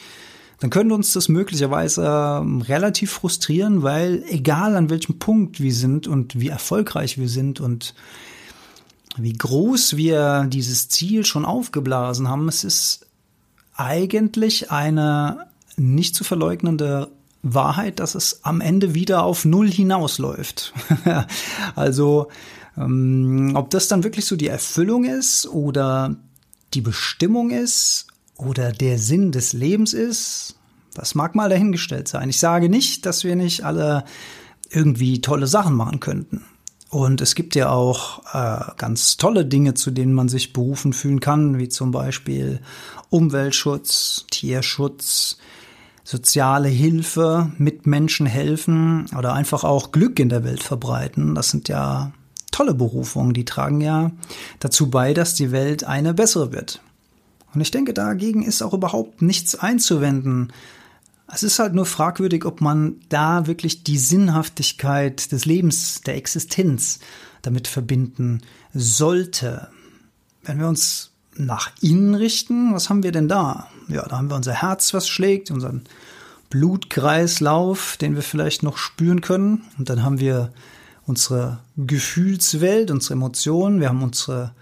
dann 0.61 0.69
könnte 0.69 0.95
uns 0.95 1.15
das 1.15 1.31
möglicherweise 1.31 2.05
ähm, 2.05 2.61
relativ 2.61 3.13
frustrieren, 3.13 3.83
weil 3.83 4.25
egal 4.29 4.77
an 4.77 4.91
welchem 4.91 5.19
Punkt 5.19 5.59
wir 5.59 5.73
sind 5.73 6.07
und 6.07 6.39
wie 6.39 6.49
erfolgreich 6.49 7.17
wir 7.17 7.31
sind 7.31 7.61
und 7.63 7.95
wie 9.17 9.33
groß 9.33 9.97
wir 9.97 10.45
dieses 10.51 10.91
Ziel 10.91 11.25
schon 11.25 11.47
aufgeblasen 11.47 12.29
haben, 12.29 12.47
es 12.47 12.63
ist 12.63 13.06
eigentlich 13.77 14.71
eine 14.71 15.47
nicht 15.77 16.15
zu 16.15 16.25
verleugnende 16.25 17.11
Wahrheit, 17.43 18.01
dass 18.01 18.15
es 18.15 18.45
am 18.45 18.61
Ende 18.61 18.95
wieder 18.95 19.23
auf 19.23 19.45
Null 19.45 19.71
hinausläuft. 19.71 20.73
also 21.75 22.29
ähm, 22.77 23.53
ob 23.55 23.71
das 23.71 23.89
dann 23.89 24.05
wirklich 24.05 24.25
so 24.25 24.37
die 24.37 24.49
Erfüllung 24.49 25.05
ist 25.05 25.47
oder 25.47 26.17
die 26.75 26.81
Bestimmung 26.81 27.51
ist 27.51 28.07
oder 28.37 28.73
der 28.73 28.99
Sinn 28.99 29.33
des 29.33 29.53
Lebens 29.53 29.93
ist, 29.93 30.57
das 30.95 31.15
mag 31.15 31.35
mal 31.35 31.49
dahingestellt 31.49 32.09
sein. 32.09 32.29
Ich 32.29 32.39
sage 32.39 32.69
nicht, 32.69 33.07
dass 33.07 33.23
wir 33.23 33.37
nicht 33.37 33.65
alle 33.65 34.05
irgendwie 34.71 35.21
tolle 35.21 35.47
Sachen 35.47 35.75
machen 35.75 36.01
könnten. 36.01 36.45
Und 36.97 37.21
es 37.21 37.35
gibt 37.35 37.55
ja 37.55 37.69
auch 37.69 38.23
äh, 38.33 38.73
ganz 38.79 39.19
tolle 39.19 39.45
Dinge, 39.45 39.75
zu 39.75 39.91
denen 39.91 40.15
man 40.15 40.31
sich 40.31 40.55
berufen 40.55 40.95
fühlen 40.95 41.21
kann, 41.21 41.59
wie 41.59 41.69
zum 41.69 41.91
Beispiel 41.91 42.61
Umweltschutz, 43.11 44.25
Tierschutz, 44.31 45.37
soziale 46.05 46.69
Hilfe, 46.69 47.53
mit 47.59 47.87
Menschen 47.87 48.25
helfen 48.25 49.11
oder 49.15 49.35
einfach 49.35 49.63
auch 49.63 49.93
Glück 49.93 50.19
in 50.19 50.31
der 50.31 50.43
Welt 50.43 50.63
verbreiten. 50.63 51.35
Das 51.35 51.51
sind 51.51 51.69
ja 51.69 52.13
tolle 52.51 52.73
Berufungen, 52.73 53.35
die 53.35 53.45
tragen 53.45 53.83
ja 53.83 54.11
dazu 54.61 54.89
bei, 54.89 55.13
dass 55.13 55.35
die 55.35 55.53
Welt 55.53 55.85
eine 55.85 56.15
bessere 56.15 56.51
wird. 56.51 56.81
Und 57.53 57.61
ich 57.61 57.71
denke, 57.71 57.93
dagegen 57.93 58.43
ist 58.43 58.63
auch 58.63 58.73
überhaupt 58.73 59.21
nichts 59.21 59.55
einzuwenden. 59.55 60.51
Es 61.33 61.43
ist 61.43 61.59
halt 61.59 61.75
nur 61.75 61.87
fragwürdig, 61.87 62.45
ob 62.45 62.61
man 62.61 62.97
da 63.09 63.47
wirklich 63.47 63.83
die 63.83 63.99
Sinnhaftigkeit 63.99 65.33
des 65.33 65.45
Lebens, 65.45 66.03
der 66.03 66.17
Existenz 66.17 67.01
damit 67.43 67.67
verbinden 67.67 68.43
sollte. 68.73 69.69
Wenn 70.45 70.61
wir 70.61 70.69
uns 70.69 71.11
nach 71.35 71.71
innen 71.81 72.15
richten, 72.15 72.73
was 72.73 72.89
haben 72.89 73.03
wir 73.03 73.13
denn 73.13 73.29
da? 73.29 73.69
Ja, 73.89 74.07
da 74.07 74.19
haben 74.19 74.31
wir 74.31 74.37
unser 74.37 74.55
Herz, 74.55 74.95
was 74.95 75.09
schlägt, 75.09 75.51
unseren 75.51 75.83
Blutkreislauf, 76.51 77.97
den 77.97 78.15
wir 78.15 78.23
vielleicht 78.23 78.63
noch 78.63 78.79
spüren 78.79 79.21
können. 79.21 79.63
Und 79.79 79.91
dann 79.91 80.03
haben 80.03 80.21
wir 80.21 80.53
unsere 81.07 81.59
Gefühlswelt, 81.77 82.91
unsere 82.91 83.15
Emotionen, 83.15 83.81
wir 83.81 83.89
haben 83.89 84.03
unsere 84.03 84.53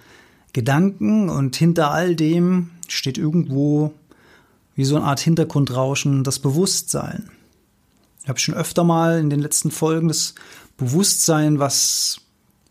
Gedanken 0.53 1.29
und 1.31 1.57
hinter 1.57 1.91
all 1.91 2.15
dem 2.15 2.71
steht 2.89 3.19
irgendwo 3.19 3.93
wie 4.75 4.85
so 4.85 4.97
eine 4.97 5.05
Art 5.05 5.21
Hintergrundrauschen 5.21 6.25
das 6.25 6.39
Bewusstsein. 6.39 7.31
Ich 8.23 8.29
habe 8.29 8.39
schon 8.39 8.55
öfter 8.55 8.85
mal 8.85 9.19
in 9.19 9.31
den 9.31 9.41
letzten 9.41 9.71
Folgen 9.71 10.09
das 10.09 10.35
Bewusstsein, 10.77 11.59
was 11.59 12.21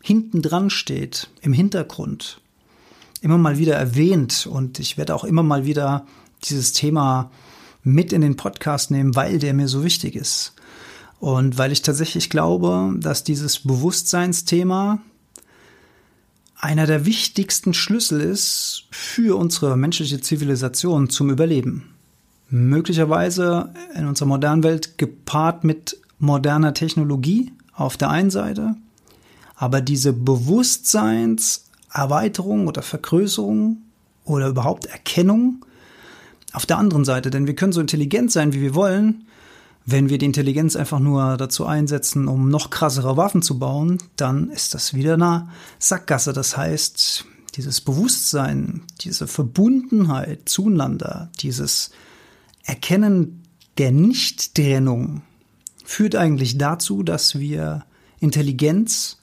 hinten 0.02 0.42
dran 0.42 0.68
steht, 0.68 1.30
im 1.40 1.52
Hintergrund, 1.52 2.40
immer 3.20 3.38
mal 3.38 3.58
wieder 3.58 3.74
erwähnt 3.76 4.46
und 4.50 4.78
ich 4.78 4.98
werde 4.98 5.14
auch 5.14 5.24
immer 5.24 5.42
mal 5.42 5.64
wieder 5.64 6.06
dieses 6.42 6.72
Thema 6.72 7.30
mit 7.82 8.12
in 8.12 8.20
den 8.20 8.36
Podcast 8.36 8.90
nehmen, 8.90 9.16
weil 9.16 9.38
der 9.38 9.54
mir 9.54 9.68
so 9.68 9.84
wichtig 9.84 10.16
ist. 10.16 10.52
Und 11.20 11.56
weil 11.56 11.72
ich 11.72 11.80
tatsächlich 11.80 12.28
glaube, 12.28 12.94
dass 12.98 13.24
dieses 13.24 13.60
Bewusstseinsthema 13.60 15.00
einer 16.56 16.86
der 16.86 17.06
wichtigsten 17.06 17.72
Schlüssel 17.72 18.20
ist 18.20 18.84
für 18.90 19.38
unsere 19.38 19.76
menschliche 19.76 20.20
Zivilisation 20.20 21.08
zum 21.08 21.30
Überleben 21.30 21.93
möglicherweise 22.54 23.70
in 23.96 24.06
unserer 24.06 24.28
modernen 24.28 24.62
Welt 24.62 24.96
gepaart 24.96 25.64
mit 25.64 26.00
moderner 26.20 26.72
Technologie 26.72 27.52
auf 27.74 27.96
der 27.96 28.10
einen 28.10 28.30
Seite, 28.30 28.76
aber 29.56 29.80
diese 29.80 30.12
Bewusstseinserweiterung 30.12 32.68
oder 32.68 32.82
Vergrößerung 32.82 33.78
oder 34.24 34.46
überhaupt 34.46 34.86
Erkennung 34.86 35.66
auf 36.52 36.64
der 36.64 36.78
anderen 36.78 37.04
Seite, 37.04 37.30
denn 37.30 37.48
wir 37.48 37.56
können 37.56 37.72
so 37.72 37.80
intelligent 37.80 38.30
sein, 38.30 38.52
wie 38.52 38.60
wir 38.60 38.76
wollen, 38.76 39.24
wenn 39.84 40.08
wir 40.08 40.18
die 40.18 40.26
Intelligenz 40.26 40.76
einfach 40.76 41.00
nur 41.00 41.36
dazu 41.36 41.66
einsetzen, 41.66 42.28
um 42.28 42.50
noch 42.50 42.70
krassere 42.70 43.16
Waffen 43.16 43.42
zu 43.42 43.58
bauen, 43.58 43.98
dann 44.14 44.50
ist 44.50 44.74
das 44.74 44.94
wieder 44.94 45.14
eine 45.14 45.48
Sackgasse. 45.80 46.32
Das 46.32 46.56
heißt, 46.56 47.24
dieses 47.56 47.80
Bewusstsein, 47.80 48.82
diese 49.00 49.26
Verbundenheit 49.26 50.48
zueinander, 50.48 51.30
dieses 51.40 51.90
Erkennen 52.64 53.42
der 53.78 53.92
Nichttrennung 53.92 55.22
führt 55.84 56.16
eigentlich 56.16 56.58
dazu, 56.58 57.02
dass 57.02 57.38
wir 57.38 57.84
Intelligenz 58.20 59.18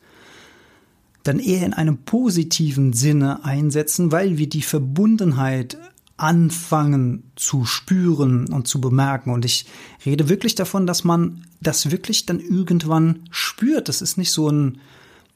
dann 1.24 1.40
eher 1.40 1.66
in 1.66 1.74
einem 1.74 1.98
positiven 2.00 2.94
Sinne 2.94 3.46
einsetzen, 3.46 4.12
weil 4.12 4.38
wir 4.38 4.50
die 4.50 4.62
Verbundenheit 4.62 5.78
anfangen 6.18 7.24
zu 7.36 7.66
spüren 7.66 8.48
und 8.52 8.68
zu 8.68 8.80
bemerken. 8.80 9.32
Und 9.32 9.44
ich 9.44 9.66
rede 10.06 10.30
wirklich 10.30 10.54
davon, 10.54 10.86
dass 10.86 11.04
man 11.04 11.46
das 11.62 11.90
wirklich 11.90 12.26
dann 12.28 12.40
irgendwann 12.40 13.24
spürt. 13.32 13.90
Das 13.90 14.02
ist 14.02 14.18
nicht 14.18 14.32
so 14.32 14.50
ein 14.50 14.80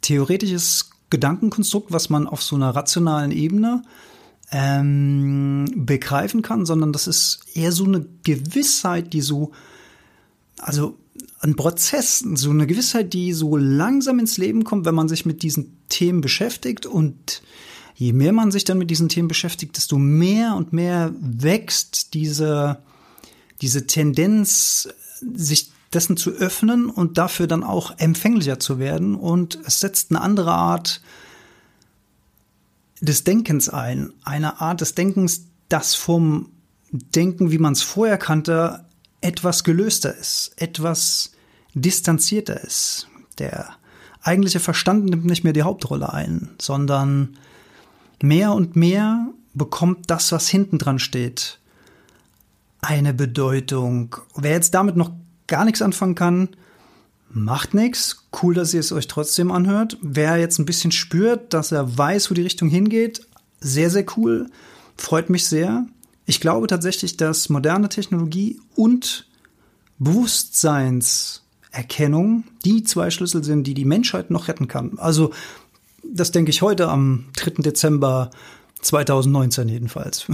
theoretisches 0.02 0.92
Gedankenkonstrukt, 1.10 1.92
was 1.92 2.10
man 2.10 2.28
auf 2.28 2.44
so 2.44 2.56
einer 2.56 2.76
rationalen 2.76 3.32
Ebene 3.32 3.82
ähm, 4.52 5.66
begreifen 5.76 6.42
kann, 6.42 6.66
sondern 6.66 6.94
das 6.94 7.08
ist 7.08 7.40
eher 7.54 7.72
so 7.72 7.86
eine 7.86 8.06
Gewissheit, 8.24 9.14
die 9.14 9.22
so, 9.22 9.52
also 10.60 10.98
ein 11.40 11.56
Prozess, 11.56 12.20
so 12.20 12.50
eine 12.50 12.68
Gewissheit, 12.68 13.14
die 13.14 13.34
so 13.34 13.58
langsam 13.58 14.20
ins 14.20 14.38
Leben 14.38 14.64
kommt, 14.64 14.86
wenn 14.86 14.96
man 14.96 15.08
sich 15.08 15.26
mit 15.26 15.44
diesen 15.44 15.78
Themen 15.90 16.22
beschäftigt 16.22 16.86
und 16.86 17.42
je 17.96 18.14
mehr 18.14 18.34
man 18.34 18.52
sich 18.52 18.64
dann 18.64 18.78
mit 18.78 18.90
diesen 18.90 19.10
Themen 19.10 19.28
beschäftigt, 19.28 19.78
desto 19.78 19.98
mehr 19.98 20.56
und 20.56 20.74
mehr 20.74 21.14
wächst 21.20 22.14
diese, 22.14 22.80
diese 23.62 23.88
Tendenz, 23.88 24.90
sich 25.34 25.72
dessen 25.94 26.18
zu 26.18 26.32
öffnen 26.32 26.90
und 26.90 27.18
dafür 27.18 27.48
dann 27.48 27.64
auch 27.64 27.98
empfänglicher 27.98 28.60
zu 28.60 28.80
werden. 28.80 29.16
Und 29.16 29.60
es 29.66 29.80
setzt 29.80 30.12
eine 30.12 30.22
andere 30.22 30.52
Art 30.52 31.02
des 33.02 33.24
Denkens 33.24 33.70
ein. 33.70 34.14
Eine 34.24 34.62
Art 34.62 34.82
des 34.82 34.96
Denkens, 34.96 35.48
das 35.70 35.96
vom 35.96 36.50
Denken, 36.92 37.52
wie 37.52 37.58
man 37.58 37.74
es 37.74 37.82
vorher 37.82 38.18
kannte, 38.18 38.86
etwas 39.22 39.64
gelöster 39.64 40.16
ist, 40.16 40.54
etwas 40.58 41.32
distanzierter 41.74 42.62
ist. 42.64 43.08
Der 43.40 43.70
eigentliche 44.22 44.60
Verstand 44.60 45.06
nimmt 45.06 45.26
nicht 45.26 45.44
mehr 45.44 45.54
die 45.54 45.64
Hauptrolle 45.64 46.14
ein, 46.14 46.52
sondern 46.60 47.38
mehr 48.22 48.54
und 48.54 48.76
mehr 48.76 49.28
bekommt 49.54 50.10
das, 50.10 50.32
was 50.32 50.48
hinten 50.48 50.78
dran 50.78 51.00
steht, 51.00 51.60
eine 52.82 53.14
Bedeutung. 53.14 54.16
Wer 54.36 54.52
jetzt 54.52 54.74
damit 54.74 54.96
noch 54.96 55.12
gar 55.48 55.66
nichts 55.66 55.82
anfangen 55.82 56.16
kann, 56.16 56.50
macht 57.36 57.74
nichts. 57.74 58.26
Cool, 58.42 58.54
dass 58.54 58.74
ihr 58.74 58.80
es 58.80 58.94
euch 58.94 59.08
trotzdem 59.08 59.52
anhört. 59.52 59.98
Wer 60.02 60.38
jetzt 60.38 60.58
ein 60.58 60.66
bisschen 60.66 60.92
spürt, 60.92 61.54
dass 61.54 61.72
er 61.72 61.98
weiß, 61.98 62.32
wo 62.32 62.36
die 62.36 62.42
Richtung 62.42 62.70
hingeht, 62.70 63.22
sehr, 63.60 63.90
sehr 63.90 64.06
cool. 64.18 64.50
Freut 64.98 65.30
mich 65.30 65.46
sehr. 65.46 65.86
Ich 66.26 66.40
glaube 66.40 66.68
tatsächlich, 66.68 67.18
dass 67.18 67.50
moderne 67.50 67.90
Technologie 67.90 68.62
und 68.76 69.28
Bewusstseinserkennung 70.00 72.46
die 72.64 72.84
zwei 72.84 73.12
Schlüssel 73.12 73.44
sind, 73.44 73.68
die 73.68 73.74
die 73.74 73.86
Menschheit 73.86 74.32
noch 74.32 74.48
retten 74.48 74.68
kann. 74.68 74.98
Also, 74.98 75.32
das 76.04 76.32
denke 76.32 76.52
ich 76.52 76.62
heute 76.62 76.88
am 76.88 77.26
3. 77.36 77.64
Dezember 77.64 78.30
2019 78.82 79.68
jedenfalls. 79.68 80.28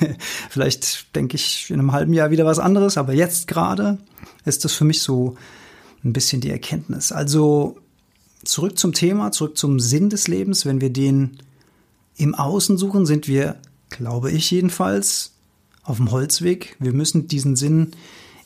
Vielleicht 0.50 1.14
denke 1.14 1.36
ich 1.36 1.70
in 1.70 1.78
einem 1.78 1.92
halben 1.92 2.14
Jahr 2.14 2.30
wieder 2.30 2.46
was 2.46 2.58
anderes, 2.58 2.96
aber 2.96 3.12
jetzt 3.12 3.46
gerade 3.46 3.98
ist 4.44 4.64
das 4.64 4.72
für 4.72 4.84
mich 4.84 5.02
so 5.02 5.36
ein 6.04 6.12
bisschen 6.12 6.40
die 6.40 6.50
Erkenntnis. 6.50 7.12
Also 7.12 7.78
zurück 8.44 8.78
zum 8.78 8.92
Thema, 8.92 9.32
zurück 9.32 9.56
zum 9.56 9.80
Sinn 9.80 10.10
des 10.10 10.28
Lebens. 10.28 10.66
Wenn 10.66 10.80
wir 10.80 10.90
den 10.90 11.38
im 12.16 12.34
Außen 12.34 12.78
suchen, 12.78 13.06
sind 13.06 13.28
wir, 13.28 13.56
glaube 13.90 14.30
ich 14.30 14.50
jedenfalls, 14.50 15.32
auf 15.82 15.96
dem 15.96 16.10
Holzweg. 16.10 16.76
Wir 16.78 16.92
müssen 16.92 17.28
diesen 17.28 17.56
Sinn 17.56 17.92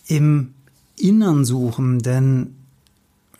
im 0.06 0.54
Innern 0.96 1.44
suchen, 1.44 1.98
denn 2.00 2.54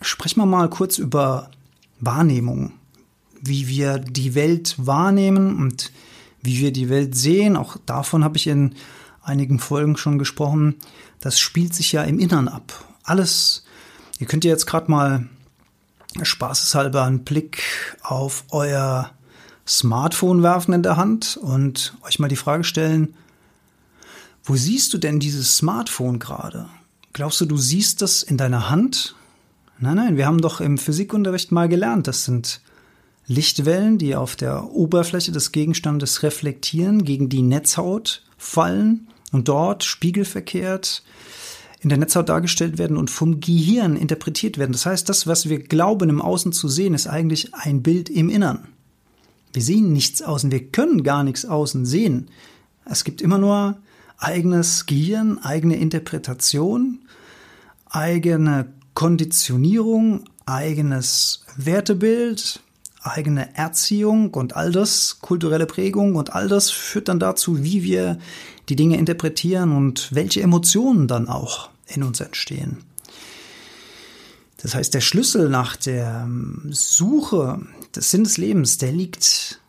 sprechen 0.01 0.39
wir 0.39 0.45
mal 0.45 0.69
kurz 0.69 0.97
über 0.97 1.51
Wahrnehmung, 1.99 2.73
wie 3.41 3.67
wir 3.67 3.99
die 3.99 4.35
Welt 4.35 4.75
wahrnehmen 4.77 5.57
und 5.57 5.91
wie 6.41 6.59
wir 6.59 6.73
die 6.73 6.89
Welt 6.89 7.15
sehen. 7.15 7.55
Auch 7.55 7.77
davon 7.85 8.23
habe 8.23 8.37
ich 8.37 8.47
in 8.47 8.75
einigen 9.21 9.59
Folgen 9.59 9.95
schon 9.97 10.19
gesprochen. 10.19 10.75
Das 11.21 11.39
spielt 11.39 11.73
sich 11.73 11.93
ja 11.93 12.03
im 12.03 12.19
Innern 12.19 12.49
ab. 12.49 12.73
Alles, 13.03 13.62
ihr 14.23 14.27
könnt 14.27 14.45
ja 14.45 14.51
jetzt 14.51 14.67
gerade 14.67 14.89
mal 14.89 15.27
spaßeshalber 16.21 17.03
einen 17.03 17.25
Blick 17.25 17.61
auf 18.03 18.45
euer 18.51 19.11
Smartphone 19.67 20.41
werfen 20.41 20.73
in 20.73 20.81
der 20.81 20.95
Hand 20.95 21.35
und 21.35 21.93
euch 22.03 22.19
mal 22.19 22.29
die 22.29 22.37
Frage 22.37 22.63
stellen, 22.63 23.15
wo 24.45 24.55
siehst 24.55 24.93
du 24.93 24.97
denn 24.97 25.19
dieses 25.19 25.57
Smartphone 25.57 26.19
gerade? 26.19 26.69
Glaubst 27.11 27.41
du, 27.41 27.45
du 27.45 27.57
siehst 27.57 28.01
das 28.01 28.23
in 28.23 28.37
deiner 28.37 28.69
Hand? 28.69 29.13
Nein, 29.77 29.97
nein, 29.97 30.15
wir 30.15 30.25
haben 30.25 30.39
doch 30.39 30.61
im 30.61 30.77
Physikunterricht 30.77 31.51
mal 31.51 31.67
gelernt, 31.67 32.07
das 32.07 32.23
sind 32.23 32.61
Lichtwellen, 33.27 33.97
die 33.97 34.15
auf 34.15 34.37
der 34.37 34.71
Oberfläche 34.71 35.33
des 35.33 35.51
Gegenstandes 35.51 36.23
reflektieren, 36.23 37.03
gegen 37.03 37.27
die 37.27 37.41
Netzhaut 37.41 38.23
fallen 38.37 39.09
und 39.33 39.49
dort 39.49 39.83
spiegelverkehrt 39.83 41.03
in 41.83 41.89
der 41.89 41.97
Netzhaut 41.97 42.29
dargestellt 42.29 42.77
werden 42.77 42.95
und 42.95 43.09
vom 43.09 43.41
Gehirn 43.41 43.97
interpretiert 43.97 44.57
werden. 44.57 44.71
Das 44.71 44.85
heißt, 44.85 45.09
das, 45.09 45.27
was 45.27 45.49
wir 45.49 45.59
glauben 45.59 46.09
im 46.09 46.21
Außen 46.21 46.53
zu 46.53 46.69
sehen, 46.69 46.93
ist 46.93 47.07
eigentlich 47.07 47.53
ein 47.53 47.83
Bild 47.83 48.09
im 48.09 48.29
Innern. 48.29 48.69
Wir 49.51 49.61
sehen 49.61 49.91
nichts 49.91 50.21
außen, 50.21 50.51
wir 50.51 50.67
können 50.67 51.03
gar 51.03 51.23
nichts 51.25 51.45
außen 51.45 51.85
sehen. 51.85 52.29
Es 52.85 53.03
gibt 53.03 53.21
immer 53.21 53.37
nur 53.37 53.77
eigenes 54.17 54.85
Gehirn, 54.85 55.39
eigene 55.39 55.75
Interpretation, 55.75 56.99
eigene 57.89 58.73
Konditionierung, 58.93 60.23
eigenes 60.45 61.45
Wertebild, 61.57 62.61
eigene 63.01 63.55
Erziehung 63.57 64.33
und 64.33 64.55
all 64.55 64.71
das, 64.71 65.19
kulturelle 65.19 65.65
Prägung 65.65 66.15
und 66.15 66.33
all 66.33 66.47
das 66.47 66.71
führt 66.71 67.09
dann 67.09 67.19
dazu, 67.19 67.61
wie 67.61 67.83
wir 67.83 68.19
die 68.69 68.77
Dinge 68.77 68.97
interpretieren 68.97 69.75
und 69.75 70.15
welche 70.15 70.41
Emotionen 70.41 71.09
dann 71.09 71.27
auch 71.27 71.72
in 71.95 72.03
uns 72.03 72.19
entstehen. 72.19 72.77
Das 74.57 74.75
heißt, 74.75 74.93
der 74.93 75.01
Schlüssel 75.01 75.49
nach 75.49 75.75
der 75.75 76.23
ähm, 76.25 76.69
Suche 76.71 77.61
des 77.95 78.11
Sinn 78.11 78.23
des 78.23 78.37
Lebens, 78.37 78.77
der 78.77 78.93
liegt, 78.93 79.59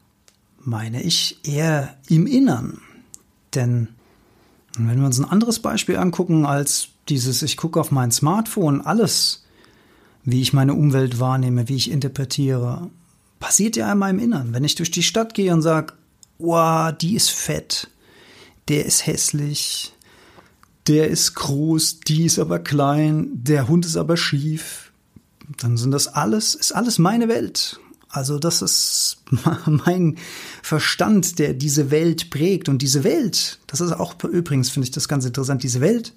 meine 0.60 1.02
ich, 1.02 1.38
eher 1.42 1.96
im 2.08 2.26
Innern. 2.26 2.80
Denn 3.54 3.88
wenn 4.78 4.98
wir 4.98 5.06
uns 5.06 5.18
ein 5.18 5.24
anderes 5.24 5.58
Beispiel 5.58 5.96
angucken 5.96 6.46
als 6.46 6.88
dieses, 7.08 7.42
ich 7.42 7.56
gucke 7.56 7.80
auf 7.80 7.90
mein 7.90 8.12
Smartphone, 8.12 8.80
alles, 8.80 9.44
wie 10.24 10.40
ich 10.40 10.52
meine 10.52 10.74
Umwelt 10.74 11.20
wahrnehme, 11.20 11.68
wie 11.68 11.76
ich 11.76 11.90
interpretiere, 11.90 12.90
passiert 13.40 13.76
ja 13.76 13.90
einmal 13.90 14.10
im 14.10 14.18
Innern. 14.18 14.52
Wenn 14.52 14.64
ich 14.64 14.74
durch 14.74 14.90
die 14.90 15.02
Stadt 15.02 15.34
gehe 15.34 15.52
und 15.52 15.62
sage, 15.62 15.94
wow, 16.38 16.92
die 16.92 17.14
ist 17.14 17.30
fett, 17.30 17.90
der 18.68 18.86
ist 18.86 19.06
hässlich, 19.06 19.92
der 20.86 21.08
ist 21.08 21.34
groß, 21.34 22.00
die 22.00 22.24
ist 22.24 22.38
aber 22.38 22.58
klein, 22.58 23.30
der 23.32 23.68
Hund 23.68 23.86
ist 23.86 23.96
aber 23.96 24.16
schief, 24.16 24.92
dann 25.58 25.76
sind 25.76 25.90
das 25.90 26.08
alles, 26.08 26.54
ist 26.54 26.72
alles 26.72 26.98
meine 26.98 27.28
Welt. 27.28 27.80
Also 28.08 28.38
das 28.38 28.62
ist 28.62 29.18
mein 29.66 30.16
Verstand, 30.62 31.38
der 31.38 31.52
diese 31.52 31.90
Welt 31.90 32.30
prägt. 32.30 32.68
Und 32.68 32.80
diese 32.80 33.02
Welt, 33.02 33.58
das 33.66 33.80
ist 33.80 33.92
auch 33.92 34.14
übrigens, 34.22 34.70
finde 34.70 34.84
ich 34.84 34.92
das 34.92 35.08
ganz 35.08 35.24
interessant, 35.24 35.62
diese 35.62 35.80
Welt, 35.80 36.14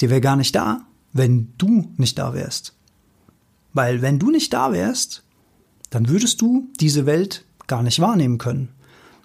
die 0.00 0.10
wäre 0.10 0.20
gar 0.20 0.36
nicht 0.36 0.54
da, 0.54 0.86
wenn 1.12 1.52
du 1.56 1.92
nicht 1.96 2.18
da 2.18 2.34
wärst. 2.34 2.74
Weil 3.72 4.02
wenn 4.02 4.18
du 4.18 4.30
nicht 4.30 4.52
da 4.52 4.72
wärst, 4.72 5.22
dann 5.90 6.08
würdest 6.08 6.40
du 6.40 6.68
diese 6.78 7.06
Welt 7.06 7.44
gar 7.66 7.82
nicht 7.82 8.00
wahrnehmen 8.00 8.38
können. 8.38 8.68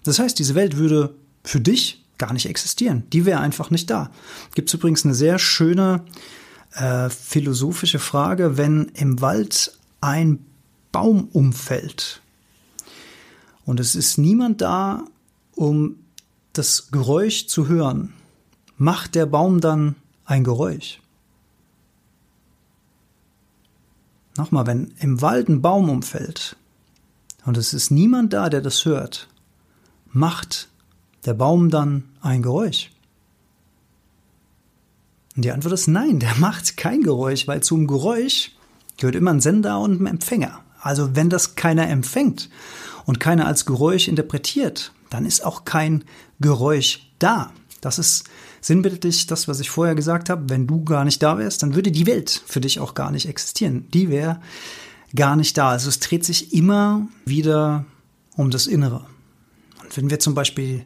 Das 0.04 0.18
heißt, 0.18 0.38
diese 0.38 0.54
Welt 0.54 0.76
würde 0.76 1.14
für 1.44 1.60
dich 1.60 2.04
gar 2.18 2.32
nicht 2.32 2.46
existieren. 2.46 3.04
Die 3.12 3.24
wäre 3.24 3.40
einfach 3.40 3.70
nicht 3.70 3.90
da. 3.90 4.10
Gibt 4.54 4.68
es 4.68 4.74
übrigens 4.74 5.04
eine 5.04 5.14
sehr 5.14 5.38
schöne 5.38 6.04
äh, 6.74 7.08
philosophische 7.10 7.98
Frage, 7.98 8.56
wenn 8.56 8.90
im 8.94 9.20
Wald 9.20 9.78
ein 10.00 10.44
Baum 10.92 11.28
umfällt 11.32 12.20
und 13.66 13.80
es 13.80 13.96
ist 13.96 14.16
niemand 14.16 14.60
da, 14.60 15.04
um 15.54 15.96
das 16.52 16.90
Geräusch 16.92 17.48
zu 17.48 17.66
hören, 17.66 18.14
macht 18.78 19.16
der 19.16 19.26
Baum 19.26 19.60
dann 19.60 19.96
ein 20.24 20.44
Geräusch? 20.44 21.00
Nochmal, 24.36 24.66
wenn 24.66 24.94
im 25.00 25.20
Wald 25.20 25.48
ein 25.48 25.62
Baum 25.62 25.90
umfällt 25.90 26.56
und 27.44 27.56
es 27.56 27.74
ist 27.74 27.90
niemand 27.90 28.32
da, 28.32 28.48
der 28.48 28.60
das 28.60 28.84
hört, 28.84 29.28
macht 30.12 30.68
der 31.26 31.34
Baum 31.34 31.70
dann 31.70 32.04
ein 32.20 32.42
Geräusch? 32.42 32.90
Und 35.36 35.44
die 35.44 35.52
Antwort 35.52 35.74
ist 35.74 35.86
nein, 35.86 36.18
der 36.18 36.34
macht 36.38 36.76
kein 36.76 37.02
Geräusch, 37.02 37.46
weil 37.46 37.62
zum 37.62 37.86
Geräusch 37.86 38.52
gehört 38.96 39.16
immer 39.16 39.32
ein 39.32 39.40
Sender 39.40 39.80
und 39.80 40.00
ein 40.00 40.06
Empfänger. 40.06 40.60
Also 40.80 41.14
wenn 41.14 41.30
das 41.30 41.56
keiner 41.56 41.88
empfängt 41.88 42.48
und 43.04 43.20
keiner 43.20 43.46
als 43.46 43.66
Geräusch 43.66 44.08
interpretiert, 44.08 44.92
dann 45.10 45.26
ist 45.26 45.44
auch 45.44 45.64
kein 45.64 46.04
Geräusch 46.40 47.10
da. 47.18 47.52
Das 47.80 47.98
ist 47.98 48.24
sinnbildlich 48.60 49.26
das, 49.26 49.48
was 49.48 49.60
ich 49.60 49.70
vorher 49.70 49.94
gesagt 49.94 50.30
habe. 50.30 50.48
Wenn 50.48 50.66
du 50.66 50.84
gar 50.84 51.04
nicht 51.04 51.22
da 51.22 51.38
wärst, 51.38 51.62
dann 51.62 51.74
würde 51.74 51.92
die 51.92 52.06
Welt 52.06 52.42
für 52.46 52.60
dich 52.60 52.80
auch 52.80 52.94
gar 52.94 53.10
nicht 53.10 53.28
existieren. 53.28 53.88
Die 53.92 54.10
wäre 54.10 54.40
gar 55.14 55.36
nicht 55.36 55.56
da. 55.58 55.70
Also 55.70 55.88
es 55.88 56.00
dreht 56.00 56.24
sich 56.24 56.52
immer 56.52 57.06
wieder 57.24 57.84
um 58.36 58.50
das 58.50 58.66
Innere. 58.66 59.04
Und 59.82 59.96
wenn 59.96 60.10
wir 60.10 60.18
zum 60.18 60.34
Beispiel 60.34 60.84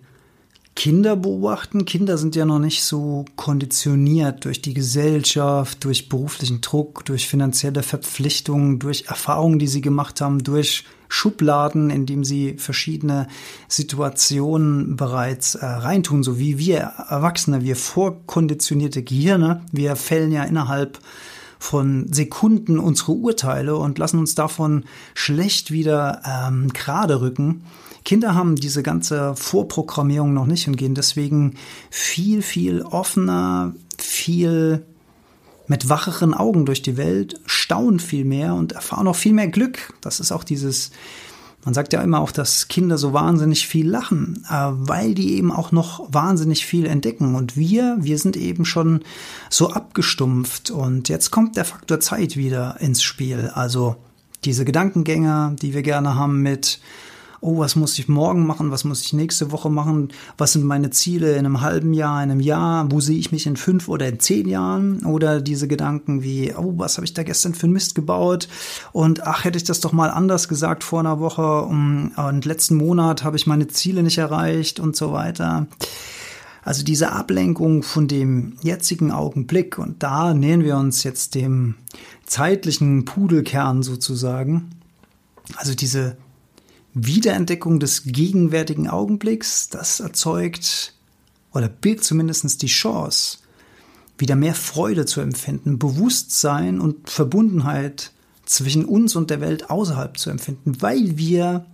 Kinder 0.77 1.17
beobachten. 1.17 1.85
Kinder 1.85 2.17
sind 2.17 2.37
ja 2.37 2.45
noch 2.45 2.59
nicht 2.59 2.83
so 2.83 3.25
konditioniert 3.37 4.45
durch 4.45 4.63
die 4.63 4.75
Gesellschaft, 4.75 5.85
durch 5.85 6.09
beruflichen 6.09 6.61
Druck, 6.61 7.05
durch 7.05 7.29
finanzielle 7.29 7.83
Verpflichtungen, 7.83 8.79
durch 8.79 9.05
Erfahrungen, 9.09 9.59
die 9.59 9.67
sie 9.67 9.81
gemacht 9.81 10.21
haben, 10.21 10.43
durch 10.43 10.85
Schubladen, 11.09 11.91
in 11.91 12.07
dem 12.07 12.23
sie 12.25 12.55
verschiedene 12.57 13.27
Situationen 13.69 14.97
bereits 14.97 15.57
äh, 15.57 15.67
reintun, 15.67 16.23
so 16.23 16.39
wie 16.39 16.57
wir 16.57 16.93
Erwachsene, 17.09 17.63
wir 17.63 17.75
vorkonditionierte 17.75 19.03
Gehirne, 19.03 19.63
wir 19.73 19.97
fällen 19.97 20.31
ja 20.31 20.45
innerhalb 20.45 21.01
von 21.61 22.13
Sekunden 22.13 22.79
unsere 22.79 23.13
Urteile 23.13 23.77
und 23.77 23.99
lassen 23.99 24.19
uns 24.19 24.35
davon 24.35 24.85
schlecht 25.15 25.71
wieder 25.71 26.23
ähm, 26.25 26.73
gerade 26.73 27.21
rücken. 27.21 27.63
Kinder 28.05 28.35
haben 28.35 28.57
diese 28.57 28.83
ganze 28.83 29.37
Vorprogrammierung 29.37 30.33
noch 30.33 30.47
nicht 30.47 30.67
und 30.67 30.77
gehen 30.77 30.95
deswegen 30.95 31.57
viel, 31.91 32.41
viel 32.41 32.83
offener, 32.83 33.75
viel 33.99 34.85
mit 35.67 35.89
wacheren 35.89 36.35
Augen 36.35 36.65
durch 36.65 36.83
die 36.83 36.97
Welt, 36.97 37.39
staunen 37.45 38.01
viel 38.01 38.25
mehr 38.25 38.55
und 38.55 38.73
erfahren 38.73 39.07
auch 39.07 39.15
viel 39.15 39.35
mehr 39.35 39.49
Glück. 39.49 39.93
Das 40.01 40.19
ist 40.19 40.33
auch 40.33 40.45
dieses, 40.45 40.91
man 41.65 41.75
sagt 41.75 41.93
ja 41.93 42.01
immer 42.01 42.21
auch, 42.21 42.33
dass 42.33 42.69
Kinder 42.69 42.97
so 42.97 43.13
wahnsinnig 43.13 43.67
viel 43.67 43.89
lachen, 43.89 44.45
äh, 44.49 44.55
weil 44.71 45.15
die 45.15 45.35
eben 45.35 45.53
auch 45.53 45.73
noch 45.73 46.13
wahnsinnig 46.13 46.65
viel 46.65 46.87
entdecken. 46.87 47.35
Und 47.35 47.57
wir, 47.57 47.99
wir 48.01 48.19
sind 48.19 48.37
eben 48.37 48.65
schon 48.65 49.03
so 49.51 49.71
abgestumpft. 49.71 50.71
Und 50.71 51.09
jetzt 51.09 51.31
kommt 51.31 51.57
der 51.57 51.67
Faktor 51.67 52.01
Zeit 52.01 52.37
wieder 52.37 52.81
ins 52.81 53.03
Spiel. 53.03 53.51
Also 53.55 53.97
diese 54.45 54.65
Gedankengänge, 54.65 55.55
die 55.61 55.75
wir 55.75 55.83
gerne 55.83 56.15
haben 56.15 56.41
mit, 56.41 56.81
oh, 57.41 57.59
was 57.59 57.77
muss 57.77 57.99
ich 57.99 58.09
morgen 58.09 58.47
machen, 58.47 58.71
was 58.71 58.85
muss 58.85 59.03
ich 59.03 59.13
nächste 59.13 59.51
Woche 59.51 59.71
machen, 59.71 60.09
was 60.37 60.53
sind 60.53 60.65
meine 60.65 60.91
Ziele 60.91 61.33
in 61.33 61.47
einem 61.47 61.61
halben 61.61 61.93
Jahr, 61.93 62.23
in 62.23 62.31
einem 62.31 62.41
Jahr, 62.41 62.91
wo 62.91 63.01
sehe 63.01 63.19
ich 63.19 63.33
mich 63.33 63.47
in 63.47 63.57
fünf 63.57 63.89
oder 63.89 64.09
in 64.09 64.21
zehn 64.21 64.49
Jahren 64.49 65.05
oder 65.07 65.41
diese 65.41 65.67
Gedanken 65.67 66.23
wie, 66.23 66.55
oh, 66.55 66.75
was 66.77 66.97
habe 66.97 67.07
ich 67.07 67.15
da 67.15 67.23
gestern 67.23 67.55
für 67.55 67.65
einen 67.65 67.73
Mist 67.73 67.95
gebaut 67.95 68.49
und 68.93 69.27
ach, 69.27 69.45
hätte 69.45 69.57
ich 69.57 69.65
das 69.65 69.81
doch 69.81 69.93
mal 69.93 70.11
anders 70.11 70.49
gesagt 70.49 70.85
vor 70.85 71.01
einer 71.01 71.21
Woche 71.21 71.63
und 71.63 72.45
letzten 72.45 72.77
Monat 72.77 73.25
habe 73.25 73.37
ich 73.37 73.47
meine 73.47 73.69
Ziele 73.69 74.03
nicht 74.03 74.19
erreicht 74.19 74.81
und 74.81 74.97
so 74.97 75.13
weiter. 75.13 75.67
Also 76.63 76.85
diese 76.85 77.13
Ablenkung 77.13 77.83
von 77.83 78.07
dem 78.07 78.55
jetzigen 78.63 79.13
Augenblick 79.13 79.79
und 79.79 80.03
da 80.03 80.35
nähern 80.35 80.63
wir 80.63 80.77
uns 80.77 81.05
jetzt 81.05 81.35
dem 81.35 81.77
zeitlichen 82.27 83.07
Pudelkern 83.07 83.83
sozusagen. 83.83 84.71
Also 85.57 85.75
diese 85.75 86.17
Wiederentdeckung 86.95 87.79
des 87.79 88.05
gegenwärtigen 88.05 88.89
Augenblicks, 88.89 89.69
das 89.69 90.01
erzeugt 90.01 90.95
oder 91.53 91.69
birgt 91.69 92.05
zumindest 92.05 92.63
die 92.63 92.67
Chance, 92.67 93.39
wieder 94.19 94.37
mehr 94.37 94.55
Freude 94.55 95.07
zu 95.07 95.21
empfinden, 95.21 95.79
Bewusstsein 95.79 96.81
und 96.81 97.09
Verbundenheit 97.09 98.13
zwischen 98.45 98.85
uns 98.85 99.17
und 99.17 99.31
der 99.31 99.41
Welt 99.41 99.71
außerhalb 99.71 100.19
zu 100.19 100.31
empfinden, 100.31 100.83
weil 100.83 101.17
wir 101.17 101.67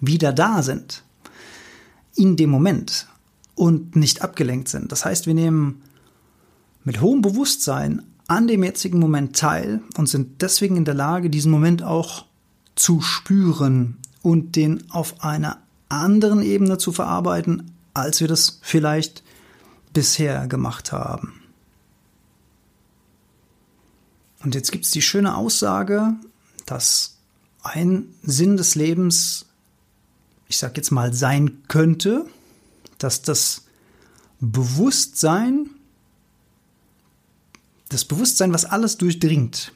wieder 0.00 0.32
da 0.32 0.62
sind. 0.62 1.04
In 2.14 2.36
dem 2.36 2.50
Moment 2.50 3.06
und 3.54 3.96
nicht 3.96 4.22
abgelenkt 4.22 4.68
sind. 4.68 4.92
Das 4.92 5.04
heißt, 5.04 5.26
wir 5.26 5.34
nehmen 5.34 5.82
mit 6.84 7.00
hohem 7.00 7.22
Bewusstsein 7.22 8.02
an 8.26 8.48
dem 8.48 8.64
jetzigen 8.64 8.98
Moment 8.98 9.36
teil 9.36 9.82
und 9.96 10.08
sind 10.08 10.42
deswegen 10.42 10.76
in 10.76 10.84
der 10.84 10.94
Lage, 10.94 11.30
diesen 11.30 11.52
Moment 11.52 11.82
auch 11.82 12.26
zu 12.74 13.00
spüren, 13.00 13.98
und 14.22 14.56
den 14.56 14.90
auf 14.90 15.22
einer 15.22 15.62
anderen 15.88 16.42
Ebene 16.42 16.78
zu 16.78 16.92
verarbeiten, 16.92 17.72
als 17.94 18.20
wir 18.20 18.28
das 18.28 18.60
vielleicht 18.62 19.22
bisher 19.92 20.46
gemacht 20.46 20.92
haben. 20.92 21.42
Und 24.42 24.54
jetzt 24.54 24.72
gibt 24.72 24.84
es 24.84 24.90
die 24.90 25.02
schöne 25.02 25.36
Aussage, 25.36 26.14
dass 26.66 27.18
ein 27.62 28.14
Sinn 28.22 28.56
des 28.56 28.74
Lebens, 28.74 29.46
ich 30.48 30.58
sage 30.58 30.74
jetzt 30.76 30.90
mal, 30.90 31.12
sein 31.12 31.62
könnte, 31.68 32.26
dass 32.98 33.22
das 33.22 33.66
Bewusstsein, 34.40 35.70
das 37.88 38.04
Bewusstsein, 38.04 38.52
was 38.52 38.64
alles 38.64 38.96
durchdringt, 38.96 39.72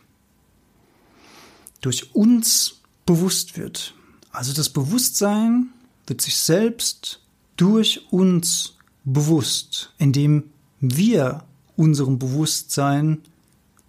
durch 1.80 2.14
uns 2.14 2.80
bewusst 3.04 3.56
wird. 3.56 3.94
Also 4.36 4.52
das 4.52 4.68
Bewusstsein 4.68 5.68
wird 6.06 6.20
sich 6.20 6.36
selbst 6.36 7.20
durch 7.56 8.06
uns 8.10 8.74
bewusst, 9.02 9.94
indem 9.96 10.44
wir 10.78 11.44
unserem 11.74 12.18
Bewusstsein 12.18 13.22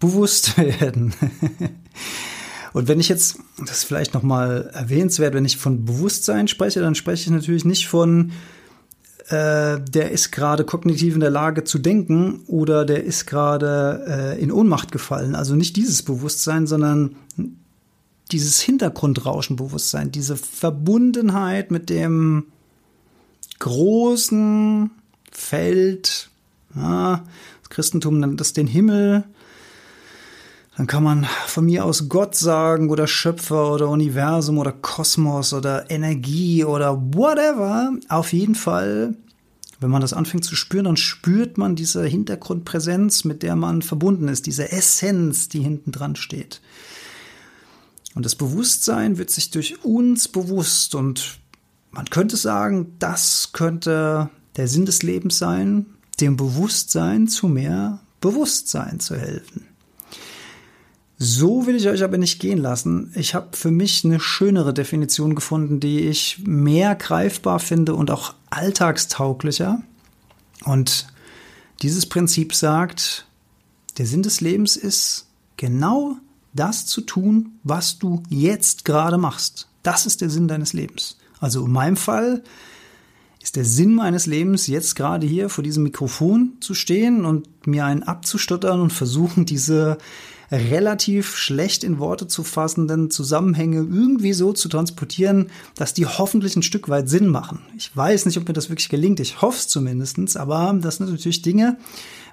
bewusst 0.00 0.56
werden. 0.80 1.12
Und 2.72 2.88
wenn 2.88 2.98
ich 2.98 3.10
jetzt, 3.10 3.40
das 3.58 3.78
ist 3.78 3.84
vielleicht 3.84 4.14
nochmal 4.14 4.70
erwähnenswert, 4.72 5.34
wenn 5.34 5.44
ich 5.44 5.58
von 5.58 5.84
Bewusstsein 5.84 6.48
spreche, 6.48 6.80
dann 6.80 6.94
spreche 6.94 7.24
ich 7.24 7.30
natürlich 7.30 7.66
nicht 7.66 7.86
von, 7.86 8.32
äh, 9.28 9.78
der 9.78 10.12
ist 10.12 10.32
gerade 10.32 10.64
kognitiv 10.64 11.12
in 11.12 11.20
der 11.20 11.28
Lage 11.28 11.64
zu 11.64 11.78
denken 11.78 12.40
oder 12.46 12.86
der 12.86 13.04
ist 13.04 13.26
gerade 13.26 14.02
äh, 14.08 14.42
in 14.42 14.50
Ohnmacht 14.50 14.92
gefallen. 14.92 15.34
Also 15.34 15.54
nicht 15.54 15.76
dieses 15.76 16.02
Bewusstsein, 16.02 16.66
sondern 16.66 17.16
dieses 18.32 18.60
Hintergrundrauschenbewusstsein, 18.60 20.12
diese 20.12 20.36
Verbundenheit 20.36 21.70
mit 21.70 21.90
dem 21.90 22.46
großen 23.58 24.90
Feld, 25.30 26.30
ja, 26.74 27.24
das 27.62 27.70
Christentum 27.70 28.20
nennt 28.20 28.40
das 28.40 28.52
den 28.52 28.66
Himmel, 28.66 29.24
dann 30.76 30.86
kann 30.86 31.02
man 31.02 31.26
von 31.46 31.64
mir 31.64 31.84
aus 31.84 32.08
Gott 32.08 32.36
sagen 32.36 32.88
oder 32.90 33.08
Schöpfer 33.08 33.72
oder 33.72 33.88
Universum 33.88 34.58
oder 34.58 34.70
Kosmos 34.70 35.52
oder 35.52 35.90
Energie 35.90 36.64
oder 36.64 36.96
whatever. 37.14 37.92
Auf 38.08 38.32
jeden 38.32 38.54
Fall, 38.54 39.14
wenn 39.80 39.90
man 39.90 40.02
das 40.02 40.12
anfängt 40.12 40.44
zu 40.44 40.54
spüren, 40.54 40.84
dann 40.84 40.96
spürt 40.96 41.58
man 41.58 41.74
diese 41.74 42.04
Hintergrundpräsenz, 42.04 43.24
mit 43.24 43.42
der 43.42 43.56
man 43.56 43.82
verbunden 43.82 44.28
ist, 44.28 44.46
diese 44.46 44.70
Essenz, 44.70 45.48
die 45.48 45.62
hinten 45.62 45.90
dran 45.90 46.14
steht. 46.14 46.60
Und 48.14 48.24
das 48.24 48.34
Bewusstsein 48.34 49.18
wird 49.18 49.30
sich 49.30 49.50
durch 49.50 49.84
uns 49.84 50.28
bewusst 50.28 50.94
und 50.94 51.38
man 51.90 52.06
könnte 52.10 52.36
sagen, 52.36 52.94
das 52.98 53.50
könnte 53.52 54.30
der 54.56 54.68
Sinn 54.68 54.86
des 54.86 55.02
Lebens 55.02 55.38
sein, 55.38 55.86
dem 56.20 56.36
Bewusstsein 56.36 57.28
zu 57.28 57.48
mehr 57.48 58.00
Bewusstsein 58.20 59.00
zu 59.00 59.16
helfen. 59.16 59.66
So 61.20 61.66
will 61.66 61.74
ich 61.74 61.88
euch 61.88 62.04
aber 62.04 62.18
nicht 62.18 62.38
gehen 62.38 62.58
lassen. 62.58 63.12
Ich 63.16 63.34
habe 63.34 63.56
für 63.56 63.72
mich 63.72 64.04
eine 64.04 64.20
schönere 64.20 64.72
Definition 64.72 65.34
gefunden, 65.34 65.80
die 65.80 66.00
ich 66.00 66.40
mehr 66.44 66.94
greifbar 66.94 67.58
finde 67.58 67.94
und 67.94 68.10
auch 68.10 68.34
alltagstauglicher. 68.50 69.82
Und 70.64 71.08
dieses 71.82 72.06
Prinzip 72.06 72.54
sagt, 72.54 73.26
der 73.98 74.06
Sinn 74.06 74.22
des 74.22 74.40
Lebens 74.40 74.76
ist 74.76 75.26
genau 75.56 76.16
das 76.52 76.86
zu 76.86 77.00
tun, 77.00 77.58
was 77.62 77.98
du 77.98 78.22
jetzt 78.28 78.84
gerade 78.84 79.18
machst. 79.18 79.68
Das 79.82 80.06
ist 80.06 80.20
der 80.20 80.30
Sinn 80.30 80.48
deines 80.48 80.72
Lebens. 80.72 81.18
Also 81.40 81.64
in 81.64 81.72
meinem 81.72 81.96
Fall 81.96 82.42
ist 83.40 83.56
der 83.56 83.64
Sinn 83.64 83.94
meines 83.94 84.26
Lebens 84.26 84.66
jetzt 84.66 84.96
gerade 84.96 85.26
hier 85.26 85.48
vor 85.48 85.62
diesem 85.62 85.84
Mikrofon 85.84 86.54
zu 86.60 86.74
stehen 86.74 87.24
und 87.24 87.66
mir 87.66 87.84
einen 87.84 88.02
abzustottern 88.02 88.80
und 88.80 88.92
versuchen, 88.92 89.46
diese 89.46 89.98
relativ 90.50 91.36
schlecht 91.36 91.84
in 91.84 91.98
Worte 91.98 92.26
zu 92.26 92.42
fassenden 92.42 93.10
Zusammenhänge 93.10 93.78
irgendwie 93.78 94.32
so 94.32 94.52
zu 94.52 94.68
transportieren, 94.68 95.48
dass 95.74 95.94
die 95.94 96.06
hoffentlich 96.06 96.56
ein 96.56 96.62
Stück 96.62 96.88
weit 96.88 97.08
Sinn 97.08 97.28
machen. 97.28 97.60
Ich 97.76 97.94
weiß 97.94 98.26
nicht, 98.26 98.38
ob 98.38 98.48
mir 98.48 98.54
das 98.54 98.70
wirklich 98.70 98.88
gelingt. 98.88 99.20
Ich 99.20 99.42
hoffe 99.42 99.58
es 99.58 99.68
zumindestens, 99.68 100.36
aber 100.36 100.74
das 100.80 100.96
sind 100.96 101.10
natürlich 101.10 101.42
Dinge, 101.42 101.76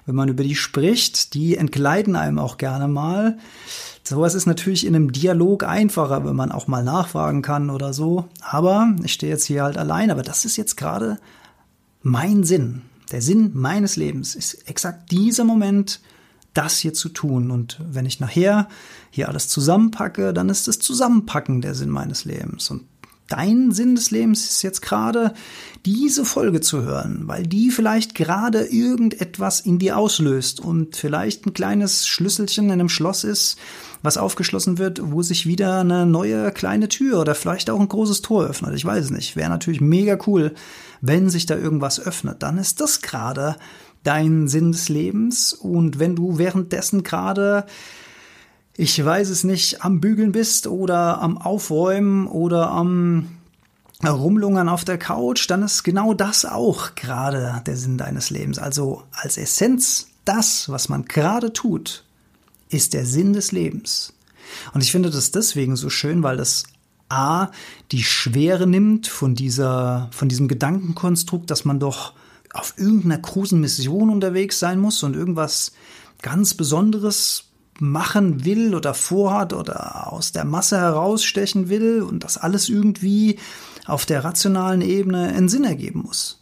wenn 0.06 0.14
man 0.14 0.28
über 0.28 0.44
die 0.44 0.54
spricht, 0.54 1.34
die 1.34 1.56
entgleiten 1.56 2.16
einem 2.16 2.38
auch 2.38 2.56
gerne 2.56 2.88
mal. 2.88 3.38
Sowas 4.04 4.34
ist 4.34 4.46
natürlich 4.46 4.86
in 4.86 4.94
einem 4.94 5.12
Dialog 5.12 5.64
einfacher, 5.64 6.24
wenn 6.24 6.36
man 6.36 6.52
auch 6.52 6.68
mal 6.68 6.84
nachfragen 6.84 7.42
kann 7.42 7.70
oder 7.70 7.92
so. 7.92 8.28
Aber 8.40 8.94
ich 9.02 9.12
stehe 9.12 9.32
jetzt 9.32 9.44
hier 9.44 9.64
halt 9.64 9.76
allein, 9.76 10.10
aber 10.10 10.22
das 10.22 10.44
ist 10.44 10.56
jetzt 10.56 10.76
gerade 10.76 11.18
mein 12.02 12.44
Sinn. 12.44 12.82
Der 13.10 13.20
Sinn 13.20 13.50
meines 13.54 13.96
Lebens 13.96 14.34
ist 14.36 14.68
exakt 14.68 15.10
dieser 15.10 15.44
Moment, 15.44 16.00
das 16.54 16.78
hier 16.78 16.94
zu 16.94 17.08
tun. 17.08 17.50
Und 17.50 17.80
wenn 17.80 18.06
ich 18.06 18.20
nachher 18.20 18.68
hier 19.10 19.28
alles 19.28 19.48
zusammenpacke, 19.48 20.32
dann 20.32 20.48
ist 20.48 20.68
das 20.68 20.78
Zusammenpacken 20.78 21.60
der 21.60 21.74
Sinn 21.74 21.90
meines 21.90 22.24
Lebens. 22.24 22.70
Und 22.70 22.84
dein 23.28 23.72
Sinn 23.72 23.94
des 23.94 24.10
Lebens 24.10 24.44
ist 24.44 24.62
jetzt 24.62 24.82
gerade 24.82 25.34
diese 25.84 26.24
Folge 26.24 26.60
zu 26.60 26.82
hören, 26.82 27.22
weil 27.26 27.46
die 27.46 27.70
vielleicht 27.70 28.14
gerade 28.14 28.66
irgendetwas 28.66 29.60
in 29.60 29.78
dir 29.78 29.96
auslöst 29.96 30.60
und 30.60 30.96
vielleicht 30.96 31.46
ein 31.46 31.54
kleines 31.54 32.06
Schlüsselchen 32.06 32.66
in 32.66 32.72
einem 32.72 32.88
Schloss 32.88 33.24
ist, 33.24 33.56
was 34.02 34.18
aufgeschlossen 34.18 34.78
wird, 34.78 35.00
wo 35.02 35.22
sich 35.22 35.46
wieder 35.46 35.80
eine 35.80 36.06
neue 36.06 36.50
kleine 36.52 36.88
Tür 36.88 37.20
oder 37.20 37.34
vielleicht 37.34 37.70
auch 37.70 37.80
ein 37.80 37.88
großes 37.88 38.22
Tor 38.22 38.44
öffnet. 38.46 38.74
Ich 38.74 38.84
weiß 38.84 39.06
es 39.06 39.10
nicht. 39.10 39.36
Wäre 39.36 39.50
natürlich 39.50 39.80
mega 39.80 40.18
cool, 40.26 40.54
wenn 41.00 41.30
sich 41.30 41.46
da 41.46 41.56
irgendwas 41.56 42.00
öffnet. 42.00 42.42
Dann 42.42 42.58
ist 42.58 42.80
das 42.80 43.02
gerade 43.02 43.56
dein 44.02 44.48
Sinn 44.48 44.72
des 44.72 44.88
Lebens 44.88 45.52
und 45.52 45.98
wenn 45.98 46.14
du 46.14 46.38
währenddessen 46.38 47.02
gerade 47.02 47.66
ich 48.76 49.02
weiß 49.02 49.30
es 49.30 49.44
nicht, 49.44 49.84
am 49.84 50.00
Bügeln 50.00 50.32
bist 50.32 50.66
oder 50.66 51.20
am 51.22 51.38
Aufräumen 51.38 52.26
oder 52.26 52.70
am 52.70 53.28
Rumlungern 54.04 54.68
auf 54.68 54.84
der 54.84 54.98
Couch, 54.98 55.48
dann 55.48 55.62
ist 55.62 55.82
genau 55.82 56.12
das 56.12 56.44
auch 56.44 56.94
gerade 56.94 57.62
der 57.66 57.76
Sinn 57.76 57.96
deines 57.96 58.28
Lebens. 58.28 58.58
Also 58.58 59.02
als 59.12 59.38
Essenz 59.38 60.08
das, 60.26 60.68
was 60.68 60.88
man 60.88 61.06
gerade 61.06 61.52
tut, 61.52 62.04
ist 62.68 62.92
der 62.92 63.06
Sinn 63.06 63.32
des 63.32 63.52
Lebens. 63.52 64.12
Und 64.74 64.82
ich 64.82 64.92
finde 64.92 65.10
das 65.10 65.30
deswegen 65.30 65.76
so 65.76 65.88
schön, 65.88 66.22
weil 66.22 66.36
das 66.36 66.64
A, 67.08 67.48
die 67.92 68.02
Schwere 68.02 68.66
nimmt 68.66 69.06
von 69.06 69.34
dieser, 69.34 70.10
von 70.12 70.28
diesem 70.28 70.48
Gedankenkonstrukt, 70.48 71.50
dass 71.50 71.64
man 71.64 71.80
doch 71.80 72.12
auf 72.52 72.74
irgendeiner 72.76 73.18
großen 73.18 73.60
Mission 73.60 74.10
unterwegs 74.10 74.58
sein 74.58 74.80
muss 74.80 75.02
und 75.02 75.14
irgendwas 75.14 75.72
ganz 76.22 76.54
Besonderes 76.54 77.45
machen 77.80 78.44
will 78.44 78.74
oder 78.74 78.94
vorhat 78.94 79.52
oder 79.52 80.12
aus 80.12 80.32
der 80.32 80.44
Masse 80.44 80.78
herausstechen 80.78 81.68
will 81.68 82.02
und 82.02 82.24
das 82.24 82.38
alles 82.38 82.68
irgendwie 82.68 83.38
auf 83.86 84.06
der 84.06 84.24
rationalen 84.24 84.80
Ebene 84.80 85.28
einen 85.28 85.48
Sinn 85.48 85.64
ergeben 85.64 86.02
muss. 86.06 86.40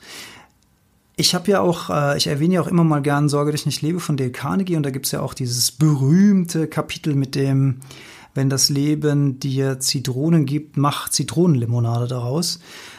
Ich 1.17 1.35
habe 1.35 1.51
ja 1.51 1.61
auch, 1.61 1.91
äh, 1.91 2.17
ich 2.17 2.27
erwähne 2.27 2.55
ja 2.55 2.61
auch 2.61 2.67
immer 2.67 2.85
mal 2.85 3.03
gern 3.03 3.29
Sorge 3.29 3.53
dich 3.53 3.67
nicht 3.67 3.83
lebe 3.83 4.01
von 4.01 4.17
Dale 4.17 4.33
Carnegie 4.33 4.77
und 4.77 4.83
da 4.83 4.91
gibt's 4.91 5.13
ja 5.13 5.21
auch 5.21 5.35
dieses 5.35 5.71
berühmte 5.71 6.67
Kapitel 6.67 7.15
mit 7.15 7.35
dem, 7.35 7.81
wenn 8.35 8.51
das 8.51 8.69
Leben 8.69 9.39
dir 9.39 9.79
Zitronen 9.79 10.45
gibt, 10.45 10.77
mach 10.77 11.09
Zitronenlimonade 11.09 12.09
daraus. 12.09 12.59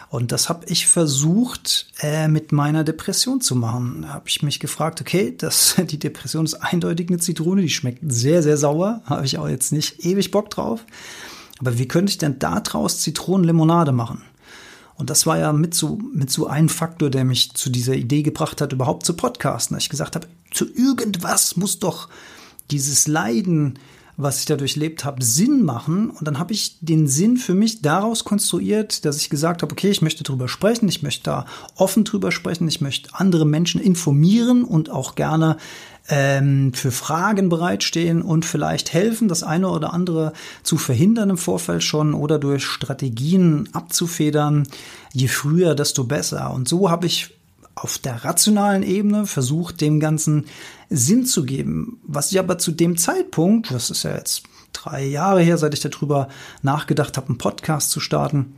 Und 0.09 0.31
das 0.31 0.49
habe 0.49 0.65
ich 0.67 0.87
versucht 0.87 1.87
äh, 1.99 2.27
mit 2.27 2.51
meiner 2.51 2.83
Depression 2.83 3.41
zu 3.41 3.55
machen. 3.55 4.03
Da 4.03 4.09
habe 4.09 4.27
ich 4.27 4.43
mich 4.43 4.59
gefragt, 4.59 5.01
okay, 5.01 5.35
das, 5.37 5.75
die 5.89 5.99
Depression 5.99 6.45
ist 6.45 6.55
eindeutig 6.55 7.09
eine 7.09 7.19
Zitrone, 7.19 7.61
die 7.61 7.69
schmeckt 7.69 7.99
sehr, 8.07 8.43
sehr 8.43 8.57
sauer, 8.57 9.01
habe 9.05 9.25
ich 9.25 9.37
auch 9.37 9.49
jetzt 9.49 9.71
nicht 9.71 10.05
ewig 10.05 10.31
Bock 10.31 10.49
drauf. 10.49 10.85
Aber 11.59 11.77
wie 11.77 11.87
könnte 11.87 12.11
ich 12.11 12.17
denn 12.17 12.39
daraus 12.39 12.99
Zitronenlimonade 12.99 13.91
machen? 13.91 14.23
Und 14.95 15.09
das 15.09 15.25
war 15.25 15.37
ja 15.37 15.51
mit 15.51 15.73
so, 15.73 15.99
mit 16.13 16.29
so 16.29 16.47
ein 16.47 16.69
Faktor, 16.69 17.09
der 17.09 17.25
mich 17.25 17.53
zu 17.53 17.69
dieser 17.69 17.95
Idee 17.95 18.23
gebracht 18.23 18.61
hat, 18.61 18.71
überhaupt 18.71 19.05
zu 19.05 19.13
podcasten. 19.13 19.75
Dass 19.75 19.83
ich 19.83 19.89
gesagt 19.89 20.15
habe, 20.15 20.27
zu 20.51 20.65
irgendwas 20.73 21.57
muss 21.57 21.79
doch 21.79 22.09
dieses 22.71 23.07
Leiden, 23.07 23.77
was 24.17 24.39
ich 24.39 24.45
da 24.45 24.55
durchlebt 24.55 25.03
habe, 25.03 25.23
Sinn 25.23 25.63
machen. 25.63 26.09
Und 26.09 26.27
dann 26.27 26.39
habe 26.39 26.53
ich 26.53 26.77
den 26.79 27.07
Sinn 27.07 27.37
für 27.37 27.53
mich 27.53 27.81
daraus 27.81 28.23
konstruiert, 28.23 29.05
dass 29.05 29.17
ich 29.17 29.29
gesagt 29.29 29.61
habe, 29.61 29.71
okay, 29.71 29.89
ich 29.89 30.01
möchte 30.01 30.23
drüber 30.23 30.47
sprechen, 30.47 30.87
ich 30.87 31.03
möchte 31.03 31.23
da 31.23 31.45
offen 31.75 32.03
drüber 32.03 32.31
sprechen, 32.31 32.67
ich 32.67 32.81
möchte 32.81 33.09
andere 33.13 33.45
Menschen 33.45 33.81
informieren 33.81 34.63
und 34.63 34.89
auch 34.89 35.15
gerne 35.15 35.57
ähm, 36.07 36.73
für 36.73 36.91
Fragen 36.91 37.49
bereitstehen 37.49 38.21
und 38.21 38.45
vielleicht 38.45 38.93
helfen, 38.93 39.27
das 39.27 39.43
eine 39.43 39.69
oder 39.69 39.93
andere 39.93 40.33
zu 40.63 40.77
verhindern 40.77 41.31
im 41.31 41.37
Vorfeld 41.37 41.83
schon 41.83 42.13
oder 42.13 42.39
durch 42.39 42.63
Strategien 42.63 43.69
abzufedern. 43.73 44.67
Je 45.13 45.27
früher, 45.27 45.75
desto 45.75 46.03
besser. 46.03 46.53
Und 46.53 46.67
so 46.67 46.89
habe 46.89 47.07
ich 47.07 47.34
auf 47.75 47.97
der 47.97 48.23
rationalen 48.23 48.83
Ebene 48.83 49.25
versucht, 49.25 49.81
dem 49.81 49.99
Ganzen 49.99 50.45
Sinn 50.89 51.25
zu 51.25 51.45
geben. 51.45 51.99
Was 52.03 52.31
ich 52.31 52.39
aber 52.39 52.57
zu 52.57 52.71
dem 52.71 52.97
Zeitpunkt, 52.97 53.71
das 53.71 53.89
ist 53.89 54.03
ja 54.03 54.15
jetzt 54.15 54.43
drei 54.71 55.05
Jahre 55.05 55.41
her, 55.41 55.57
seit 55.57 55.73
ich 55.73 55.81
darüber 55.81 56.29
nachgedacht 56.61 57.17
habe, 57.17 57.27
einen 57.27 57.37
Podcast 57.37 57.91
zu 57.91 57.99
starten, 57.99 58.55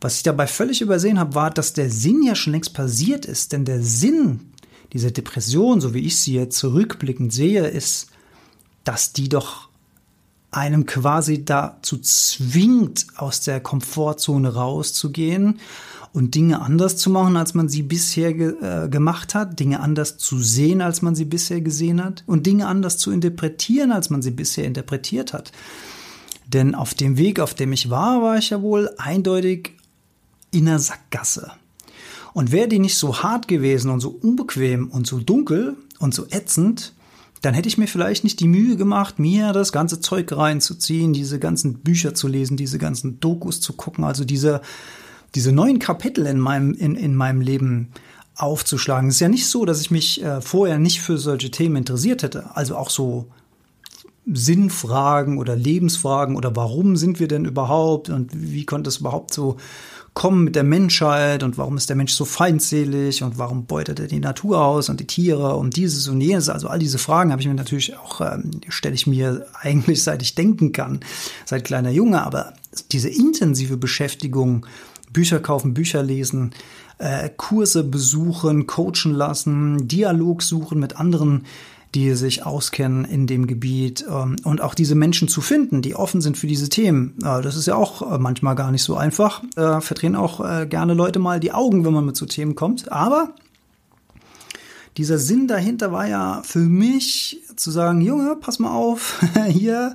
was 0.00 0.16
ich 0.16 0.22
dabei 0.22 0.46
völlig 0.46 0.82
übersehen 0.82 1.18
habe, 1.18 1.34
war, 1.34 1.50
dass 1.50 1.72
der 1.72 1.90
Sinn 1.90 2.22
ja 2.22 2.34
schon 2.34 2.52
längst 2.52 2.74
passiert 2.74 3.24
ist. 3.24 3.52
Denn 3.52 3.64
der 3.64 3.82
Sinn 3.82 4.52
dieser 4.92 5.10
Depression, 5.10 5.80
so 5.80 5.94
wie 5.94 6.00
ich 6.00 6.18
sie 6.18 6.34
jetzt 6.34 6.58
zurückblickend 6.58 7.32
sehe, 7.32 7.66
ist, 7.66 8.08
dass 8.84 9.14
die 9.14 9.30
doch 9.30 9.68
einem 10.50 10.84
quasi 10.86 11.44
dazu 11.44 11.98
zwingt, 11.98 13.06
aus 13.16 13.40
der 13.40 13.60
Komfortzone 13.60 14.54
rauszugehen 14.54 15.58
und 16.14 16.36
Dinge 16.36 16.62
anders 16.62 16.96
zu 16.96 17.10
machen, 17.10 17.36
als 17.36 17.54
man 17.54 17.68
sie 17.68 17.82
bisher 17.82 18.32
ge 18.32 18.54
äh, 18.62 18.88
gemacht 18.88 19.34
hat, 19.34 19.58
Dinge 19.58 19.80
anders 19.80 20.16
zu 20.16 20.38
sehen, 20.38 20.80
als 20.80 21.02
man 21.02 21.16
sie 21.16 21.24
bisher 21.24 21.60
gesehen 21.60 22.02
hat 22.02 22.22
und 22.26 22.46
Dinge 22.46 22.68
anders 22.68 22.98
zu 22.98 23.10
interpretieren, 23.10 23.90
als 23.90 24.10
man 24.10 24.22
sie 24.22 24.30
bisher 24.30 24.64
interpretiert 24.64 25.32
hat. 25.32 25.50
Denn 26.46 26.76
auf 26.76 26.94
dem 26.94 27.16
Weg, 27.18 27.40
auf 27.40 27.54
dem 27.54 27.72
ich 27.72 27.90
war, 27.90 28.22
war 28.22 28.38
ich 28.38 28.50
ja 28.50 28.62
wohl 28.62 28.90
eindeutig 28.96 29.72
in 30.52 30.66
der 30.66 30.78
Sackgasse. 30.78 31.50
Und 32.32 32.52
wäre 32.52 32.68
die 32.68 32.78
nicht 32.78 32.96
so 32.96 33.22
hart 33.24 33.48
gewesen 33.48 33.90
und 33.90 33.98
so 33.98 34.10
unbequem 34.10 34.90
und 34.92 35.08
so 35.08 35.18
dunkel 35.18 35.76
und 35.98 36.14
so 36.14 36.26
ätzend, 36.30 36.92
dann 37.40 37.54
hätte 37.54 37.68
ich 37.68 37.76
mir 37.76 37.88
vielleicht 37.88 38.22
nicht 38.22 38.38
die 38.38 38.46
Mühe 38.46 38.76
gemacht, 38.76 39.18
mir 39.18 39.52
das 39.52 39.72
ganze 39.72 40.00
Zeug 40.00 40.30
reinzuziehen, 40.30 41.12
diese 41.12 41.40
ganzen 41.40 41.80
Bücher 41.80 42.14
zu 42.14 42.28
lesen, 42.28 42.56
diese 42.56 42.78
ganzen 42.78 43.18
Dokus 43.18 43.60
zu 43.60 43.72
gucken, 43.72 44.04
also 44.04 44.24
diese 44.24 44.60
diese 45.34 45.52
neuen 45.52 45.78
Kapitel 45.78 46.26
in 46.26 46.38
meinem, 46.38 46.74
in, 46.74 46.96
in 46.96 47.14
meinem 47.14 47.40
Leben 47.40 47.88
aufzuschlagen. 48.36 49.08
Es 49.08 49.16
ist 49.16 49.20
ja 49.20 49.28
nicht 49.28 49.46
so, 49.46 49.64
dass 49.64 49.80
ich 49.80 49.90
mich 49.90 50.22
äh, 50.22 50.40
vorher 50.40 50.78
nicht 50.78 51.00
für 51.00 51.18
solche 51.18 51.50
Themen 51.50 51.76
interessiert 51.76 52.22
hätte. 52.22 52.50
Also 52.54 52.76
auch 52.76 52.90
so 52.90 53.28
Sinnfragen 54.26 55.38
oder 55.38 55.54
Lebensfragen 55.54 56.36
oder 56.36 56.56
warum 56.56 56.96
sind 56.96 57.20
wir 57.20 57.28
denn 57.28 57.44
überhaupt 57.44 58.08
und 58.08 58.30
wie 58.32 58.64
konnte 58.64 58.88
es 58.88 58.98
überhaupt 58.98 59.34
so 59.34 59.56
kommen 60.14 60.44
mit 60.44 60.54
der 60.54 60.62
Menschheit 60.62 61.42
und 61.42 61.58
warum 61.58 61.76
ist 61.76 61.88
der 61.88 61.96
Mensch 61.96 62.12
so 62.12 62.24
feindselig 62.24 63.24
und 63.24 63.36
warum 63.36 63.66
beutet 63.66 63.98
er 63.98 64.06
die 64.06 64.20
Natur 64.20 64.64
aus 64.64 64.88
und 64.88 65.00
die 65.00 65.06
Tiere 65.06 65.56
und 65.56 65.76
dieses 65.76 66.06
und 66.06 66.20
jenes. 66.20 66.48
Also 66.48 66.68
all 66.68 66.78
diese 66.78 66.98
Fragen 66.98 67.32
habe 67.32 67.42
ich 67.42 67.48
mir 67.48 67.54
natürlich 67.54 67.98
auch, 67.98 68.20
ähm, 68.20 68.52
stelle 68.68 68.94
ich 68.94 69.08
mir 69.08 69.46
eigentlich 69.60 70.02
seit 70.04 70.22
ich 70.22 70.36
denken 70.36 70.72
kann, 70.72 71.00
seit 71.44 71.64
kleiner 71.64 71.90
Junge, 71.90 72.24
aber 72.24 72.54
diese 72.92 73.08
intensive 73.08 73.76
Beschäftigung 73.76 74.66
Bücher 75.14 75.40
kaufen, 75.40 75.72
Bücher 75.72 76.02
lesen, 76.02 76.50
äh, 76.98 77.30
Kurse 77.34 77.82
besuchen, 77.84 78.66
coachen 78.66 79.14
lassen, 79.14 79.88
Dialog 79.88 80.42
suchen 80.42 80.78
mit 80.78 80.96
anderen, 80.96 81.44
die 81.94 82.14
sich 82.14 82.44
auskennen 82.44 83.04
in 83.04 83.26
dem 83.26 83.46
Gebiet 83.46 84.04
ähm, 84.08 84.36
und 84.44 84.60
auch 84.60 84.74
diese 84.74 84.94
Menschen 84.94 85.28
zu 85.28 85.40
finden, 85.40 85.80
die 85.80 85.94
offen 85.94 86.20
sind 86.20 86.36
für 86.36 86.48
diese 86.48 86.68
Themen. 86.68 87.16
Äh, 87.22 87.40
das 87.40 87.56
ist 87.56 87.66
ja 87.66 87.76
auch 87.76 88.02
äh, 88.12 88.18
manchmal 88.18 88.56
gar 88.56 88.70
nicht 88.70 88.82
so 88.82 88.96
einfach. 88.96 89.42
Äh, 89.56 89.80
verdrehen 89.80 90.16
auch 90.16 90.40
äh, 90.40 90.66
gerne 90.66 90.94
Leute 90.94 91.20
mal 91.20 91.40
die 91.40 91.52
Augen, 91.52 91.84
wenn 91.84 91.92
man 91.92 92.04
mit 92.04 92.16
so 92.16 92.26
Themen 92.26 92.56
kommt. 92.56 92.90
Aber 92.90 93.34
dieser 94.96 95.18
Sinn 95.18 95.46
dahinter 95.46 95.92
war 95.92 96.06
ja 96.06 96.42
für 96.44 96.60
mich 96.60 97.40
zu 97.56 97.70
sagen, 97.70 98.00
Junge, 98.00 98.36
pass 98.36 98.58
mal 98.58 98.74
auf, 98.74 99.22
hier 99.48 99.94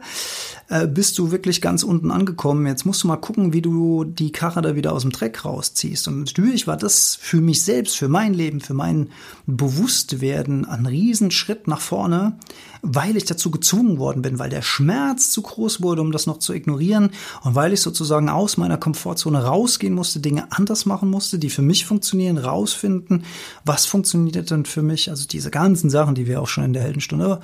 äh, 0.69 0.87
bist 0.87 1.17
du 1.17 1.31
wirklich 1.31 1.61
ganz 1.61 1.83
unten 1.83 2.11
angekommen. 2.11 2.67
Jetzt 2.67 2.85
musst 2.85 3.03
du 3.03 3.07
mal 3.07 3.17
gucken, 3.17 3.53
wie 3.53 3.61
du 3.61 4.03
die 4.03 4.31
Karre 4.31 4.61
da 4.61 4.75
wieder 4.75 4.93
aus 4.93 5.01
dem 5.01 5.11
Dreck 5.11 5.43
rausziehst. 5.43 6.07
Und 6.07 6.19
natürlich 6.19 6.67
war 6.67 6.77
das 6.77 7.17
für 7.19 7.41
mich 7.41 7.63
selbst, 7.63 7.97
für 7.97 8.07
mein 8.07 8.33
Leben, 8.33 8.61
für 8.61 8.75
mein 8.75 9.09
Bewusstwerden 9.47 10.65
ein 10.65 10.85
Riesenschritt 10.85 11.67
nach 11.67 11.81
vorne, 11.81 12.37
weil 12.81 13.17
ich 13.17 13.25
dazu 13.25 13.51
gezwungen 13.51 13.97
worden 13.97 14.21
bin, 14.21 14.39
weil 14.39 14.49
der 14.49 14.61
Schmerz 14.61 15.31
zu 15.31 15.41
groß 15.41 15.81
wurde, 15.81 16.01
um 16.01 16.11
das 16.11 16.27
noch 16.27 16.37
zu 16.37 16.53
ignorieren 16.53 17.11
und 17.43 17.55
weil 17.55 17.73
ich 17.73 17.81
sozusagen 17.81 18.29
aus 18.29 18.57
meiner 18.57 18.77
Komfortzone 18.77 19.43
rausgehen 19.43 19.93
musste, 19.93 20.19
Dinge 20.19 20.51
anders 20.51 20.85
machen 20.85 21.09
musste, 21.09 21.39
die 21.39 21.49
für 21.49 21.61
mich 21.61 21.85
funktionieren, 21.85 22.37
rausfinden, 22.37 23.23
was 23.65 23.85
funktioniert 23.85 24.51
denn 24.51 24.65
für 24.65 24.83
mich. 24.83 25.09
Also 25.09 25.27
diese 25.27 25.51
ganzen 25.51 25.89
Sachen, 25.89 26.15
die 26.15 26.27
wir 26.27 26.41
auch 26.41 26.47
schon 26.47 26.63
in 26.63 26.73
der 26.73 26.83
Heldenstunde 26.83 27.41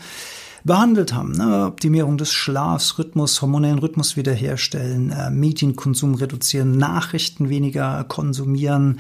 behandelt 0.66 1.14
haben. 1.14 1.32
Ne? 1.34 1.68
Optimierung 1.68 2.18
des 2.18 2.34
Schlafs, 2.34 2.98
Rhythmus, 2.98 3.42
hormonellen 3.42 3.80
Rhythmus 3.80 4.18
wiederherstellen, 4.18 5.12
äh, 5.12 5.30
Medienkonsum 5.30 6.16
reduzieren, 6.16 6.78
Nachrichten 6.78 7.50
weniger 7.50 8.04
konsumieren, 8.06 9.00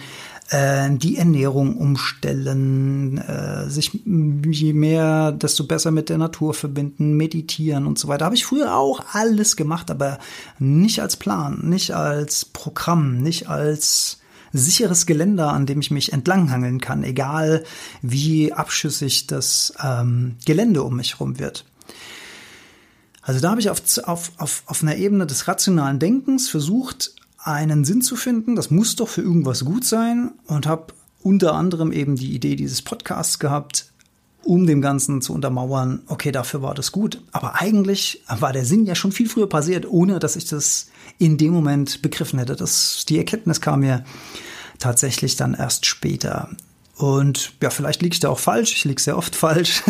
äh, 0.52 0.92
die 0.92 1.18
Ernährung 1.18 1.76
umstellen, 1.76 3.18
äh, 3.18 3.68
sich 3.68 4.00
je 4.06 4.74
mehr, 4.74 5.32
desto 5.32 5.64
besser 5.64 5.90
mit 5.90 6.10
der 6.10 6.20
Natur 6.20 6.54
verbinden, 6.54 7.18
meditieren 7.18 7.88
und 7.88 7.98
so 7.98 8.08
weiter. 8.08 8.26
Habe 8.26 8.36
ich 8.36 8.46
früher 8.46 8.76
auch 8.76 9.02
alles 9.14 9.56
gemacht, 9.56 9.90
aber 9.90 10.20
nicht 10.60 11.02
als 11.02 11.18
Plan, 11.18 11.62
nicht 11.64 11.96
als 11.96 12.46
Programm, 12.46 13.18
nicht 13.18 13.50
als 13.50 14.20
sicheres 14.58 15.06
Geländer, 15.06 15.54
an 15.54 15.66
dem 15.66 15.80
ich 15.80 15.92
mich 15.92 16.14
entlanghangeln 16.14 16.80
kann, 16.80 17.04
egal 17.04 17.64
wie 18.02 18.54
abschüssig 18.54 19.28
das 19.28 19.74
ähm, 19.84 20.36
Gelände 20.46 20.84
um 20.84 20.96
mich 20.96 21.14
herum 21.14 21.40
wird. 21.40 21.66
Also 23.22 23.40
da 23.40 23.50
habe 23.52 23.60
ich 23.60 23.70
auf, 23.70 23.82
auf, 24.04 24.32
auf, 24.38 24.64
auf 24.68 24.84
einer 24.84 24.98
Ebene 24.98 25.26
des 25.26 25.48
rationalen 25.48 26.00
Denkens 26.00 26.48
versucht, 26.50 27.16
einen 27.38 27.84
Sinn 27.84 28.02
zu 28.02 28.16
finden. 28.16 28.56
Das 28.56 28.70
muss 28.70 28.96
doch 28.96 29.08
für 29.08 29.22
irgendwas 29.22 29.66
gut 29.66 29.84
sein 29.84 30.32
und 30.46 30.68
habe 30.68 30.94
unter 31.24 31.56
anderem 31.56 31.92
eben 31.92 32.16
die 32.16 32.36
Idee 32.36 32.56
dieses 32.56 32.84
Podcasts 32.84 33.40
gehabt, 33.40 33.92
um 34.46 34.68
dem 34.68 34.82
Ganzen 34.82 35.22
zu 35.22 35.34
untermauern, 35.34 36.04
okay, 36.08 36.32
dafür 36.32 36.62
war 36.62 36.76
das 36.76 36.92
gut. 36.92 37.22
Aber 37.32 37.60
eigentlich 37.60 38.22
war 38.28 38.54
der 38.54 38.64
Sinn 38.64 38.86
ja 38.86 38.96
schon 38.96 39.12
viel 39.12 39.28
früher 39.28 39.50
passiert, 39.50 39.90
ohne 39.90 40.20
dass 40.20 40.36
ich 40.36 40.46
das 40.46 40.88
in 41.18 41.38
dem 41.38 41.52
Moment 41.52 42.02
begriffen 42.02 42.40
hätte. 42.40 42.56
Das, 42.56 43.06
die 43.10 43.18
Erkenntnis 43.18 43.60
kam 43.60 43.82
mir 43.82 44.06
tatsächlich 44.78 45.36
dann 45.36 45.56
erst 45.56 45.86
später. 45.86 46.50
Und 46.96 47.54
ja, 47.62 47.72
vielleicht 47.72 48.02
liege 48.02 48.14
ich 48.14 48.20
da 48.20 48.30
auch 48.30 48.40
falsch, 48.40 48.74
ich 48.74 48.86
liege 48.86 49.02
sehr 49.02 49.18
oft 49.18 49.36
falsch. 49.36 49.84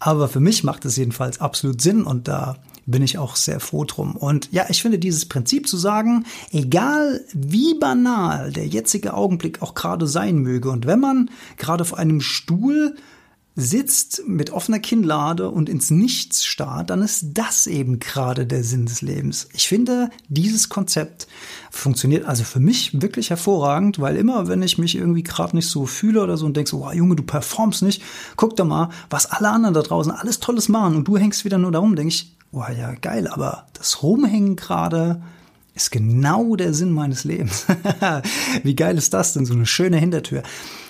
Aber 0.00 0.28
für 0.28 0.40
mich 0.40 0.64
macht 0.64 0.84
es 0.86 0.96
jedenfalls 0.96 1.40
absolut 1.40 1.82
Sinn 1.82 2.02
und 2.02 2.28
da 2.28 2.56
bin 2.86 3.02
ich 3.02 3.18
auch 3.18 3.36
sehr 3.36 3.60
froh 3.60 3.84
drum. 3.84 4.16
Und 4.16 4.48
ja, 4.52 4.66
ich 4.68 4.80
finde 4.80 4.98
dieses 4.98 5.26
Prinzip 5.26 5.68
zu 5.68 5.76
sagen, 5.76 6.24
egal 6.52 7.24
wie 7.34 7.74
banal 7.74 8.52
der 8.52 8.66
jetzige 8.66 9.14
Augenblick 9.14 9.60
auch 9.60 9.74
gerade 9.74 10.06
sein 10.06 10.38
möge 10.38 10.70
und 10.70 10.86
wenn 10.86 11.00
man 11.00 11.30
gerade 11.56 11.82
auf 11.82 11.94
einem 11.94 12.20
Stuhl 12.20 12.94
sitzt 13.58 14.22
mit 14.26 14.50
offener 14.50 14.78
Kinnlade 14.78 15.50
und 15.50 15.70
ins 15.70 15.90
Nichts 15.90 16.44
starrt, 16.44 16.90
dann 16.90 17.00
ist 17.00 17.28
das 17.32 17.66
eben 17.66 17.98
gerade 17.98 18.46
der 18.46 18.62
Sinn 18.62 18.84
des 18.84 19.00
Lebens. 19.00 19.48
Ich 19.54 19.66
finde, 19.66 20.10
dieses 20.28 20.68
Konzept 20.68 21.26
funktioniert 21.70 22.26
also 22.26 22.44
für 22.44 22.60
mich 22.60 23.00
wirklich 23.00 23.30
hervorragend, 23.30 23.98
weil 23.98 24.16
immer, 24.16 24.46
wenn 24.46 24.62
ich 24.62 24.76
mich 24.76 24.94
irgendwie 24.94 25.22
gerade 25.22 25.56
nicht 25.56 25.70
so 25.70 25.86
fühle 25.86 26.22
oder 26.22 26.36
so 26.36 26.44
und 26.44 26.54
denke 26.54 26.70
so, 26.70 26.80
wow, 26.80 26.92
Junge, 26.92 27.16
du 27.16 27.22
performst 27.22 27.82
nicht, 27.82 28.02
guck 28.36 28.56
doch 28.56 28.66
mal, 28.66 28.90
was 29.08 29.24
alle 29.24 29.48
anderen 29.48 29.74
da 29.74 29.80
draußen 29.80 30.12
alles 30.12 30.38
Tolles 30.38 30.68
machen 30.68 30.94
und 30.94 31.08
du 31.08 31.16
hängst 31.16 31.46
wieder 31.46 31.56
nur 31.56 31.72
darum, 31.72 31.96
denke 31.96 32.12
ich, 32.12 32.35
wow, 32.56 32.70
ja, 32.70 32.94
geil, 32.94 33.28
aber 33.28 33.66
das 33.74 34.02
Rumhängen 34.02 34.56
gerade, 34.56 35.22
ist 35.74 35.90
genau 35.90 36.56
der 36.56 36.72
Sinn 36.72 36.90
meines 36.90 37.24
Lebens. 37.24 37.66
Wie 38.62 38.74
geil 38.74 38.96
ist 38.96 39.12
das 39.12 39.34
denn? 39.34 39.44
So 39.44 39.52
eine 39.52 39.66
schöne 39.66 39.98
Hintertür. 39.98 40.42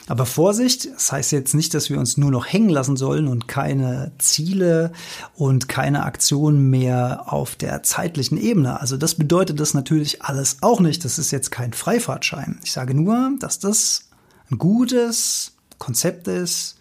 Aber 0.07 0.27
Vorsicht, 0.27 0.89
das 0.95 1.11
heißt 1.11 1.33
jetzt 1.33 1.55
nicht, 1.55 1.75
dass 1.75 1.91
wir 1.91 1.99
uns 1.99 2.17
nur 2.17 2.31
noch 2.31 2.47
hängen 2.47 2.69
lassen 2.69 2.97
sollen 2.97 3.27
und 3.27 3.49
keine 3.49 4.13
Ziele 4.19 4.93
und 5.35 5.69
keine 5.69 6.05
Aktionen 6.05 6.71
mehr 6.71 7.25
auf 7.27 7.57
der 7.57 7.83
zeitlichen 7.83 8.39
Ebene. 8.39 8.81
Also 8.81 8.97
das 8.97 9.17
bedeutet 9.17 9.59
das 9.59 9.75
natürlich 9.75 10.23
alles 10.23 10.59
auch 10.61 10.79
nicht. 10.79 11.05
Das 11.05 11.19
ist 11.19 11.33
jetzt 11.33 11.51
kein 11.51 11.73
Freifahrtschein. 11.73 12.61
Ich 12.63 12.71
sage 12.71 12.95
nur, 12.95 13.33
dass 13.41 13.59
das 13.59 14.09
ein 14.53 14.59
gutes 14.59 15.55
Konzept 15.79 16.29
ist, 16.29 16.79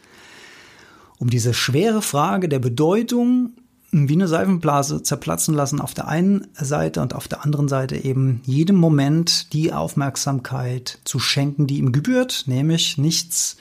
um 1.18 1.32
diese 1.32 1.56
schwere 1.56 2.04
Frage 2.04 2.48
der 2.48 2.60
Bedeutung 2.60 3.54
wie 3.96 4.14
eine 4.14 4.28
Seifenblase 4.28 5.04
zerplatzen 5.04 5.56
lassen 5.56 5.80
auf 5.80 5.94
der 5.94 6.08
einen 6.10 6.48
Seite 6.54 7.02
und 7.02 7.16
auf 7.16 7.30
der 7.30 7.46
anderen 7.46 7.70
Seite 7.70 7.96
eben 7.96 8.42
jedem 8.46 8.76
Moment 8.76 9.54
die 9.54 9.72
Aufmerksamkeit 9.72 11.00
zu 11.06 11.18
schenken, 11.18 11.66
die 11.66 11.78
ihm 11.78 11.94
gebührt, 11.94 12.44
nämlich 12.46 12.98
nichts 12.98 13.56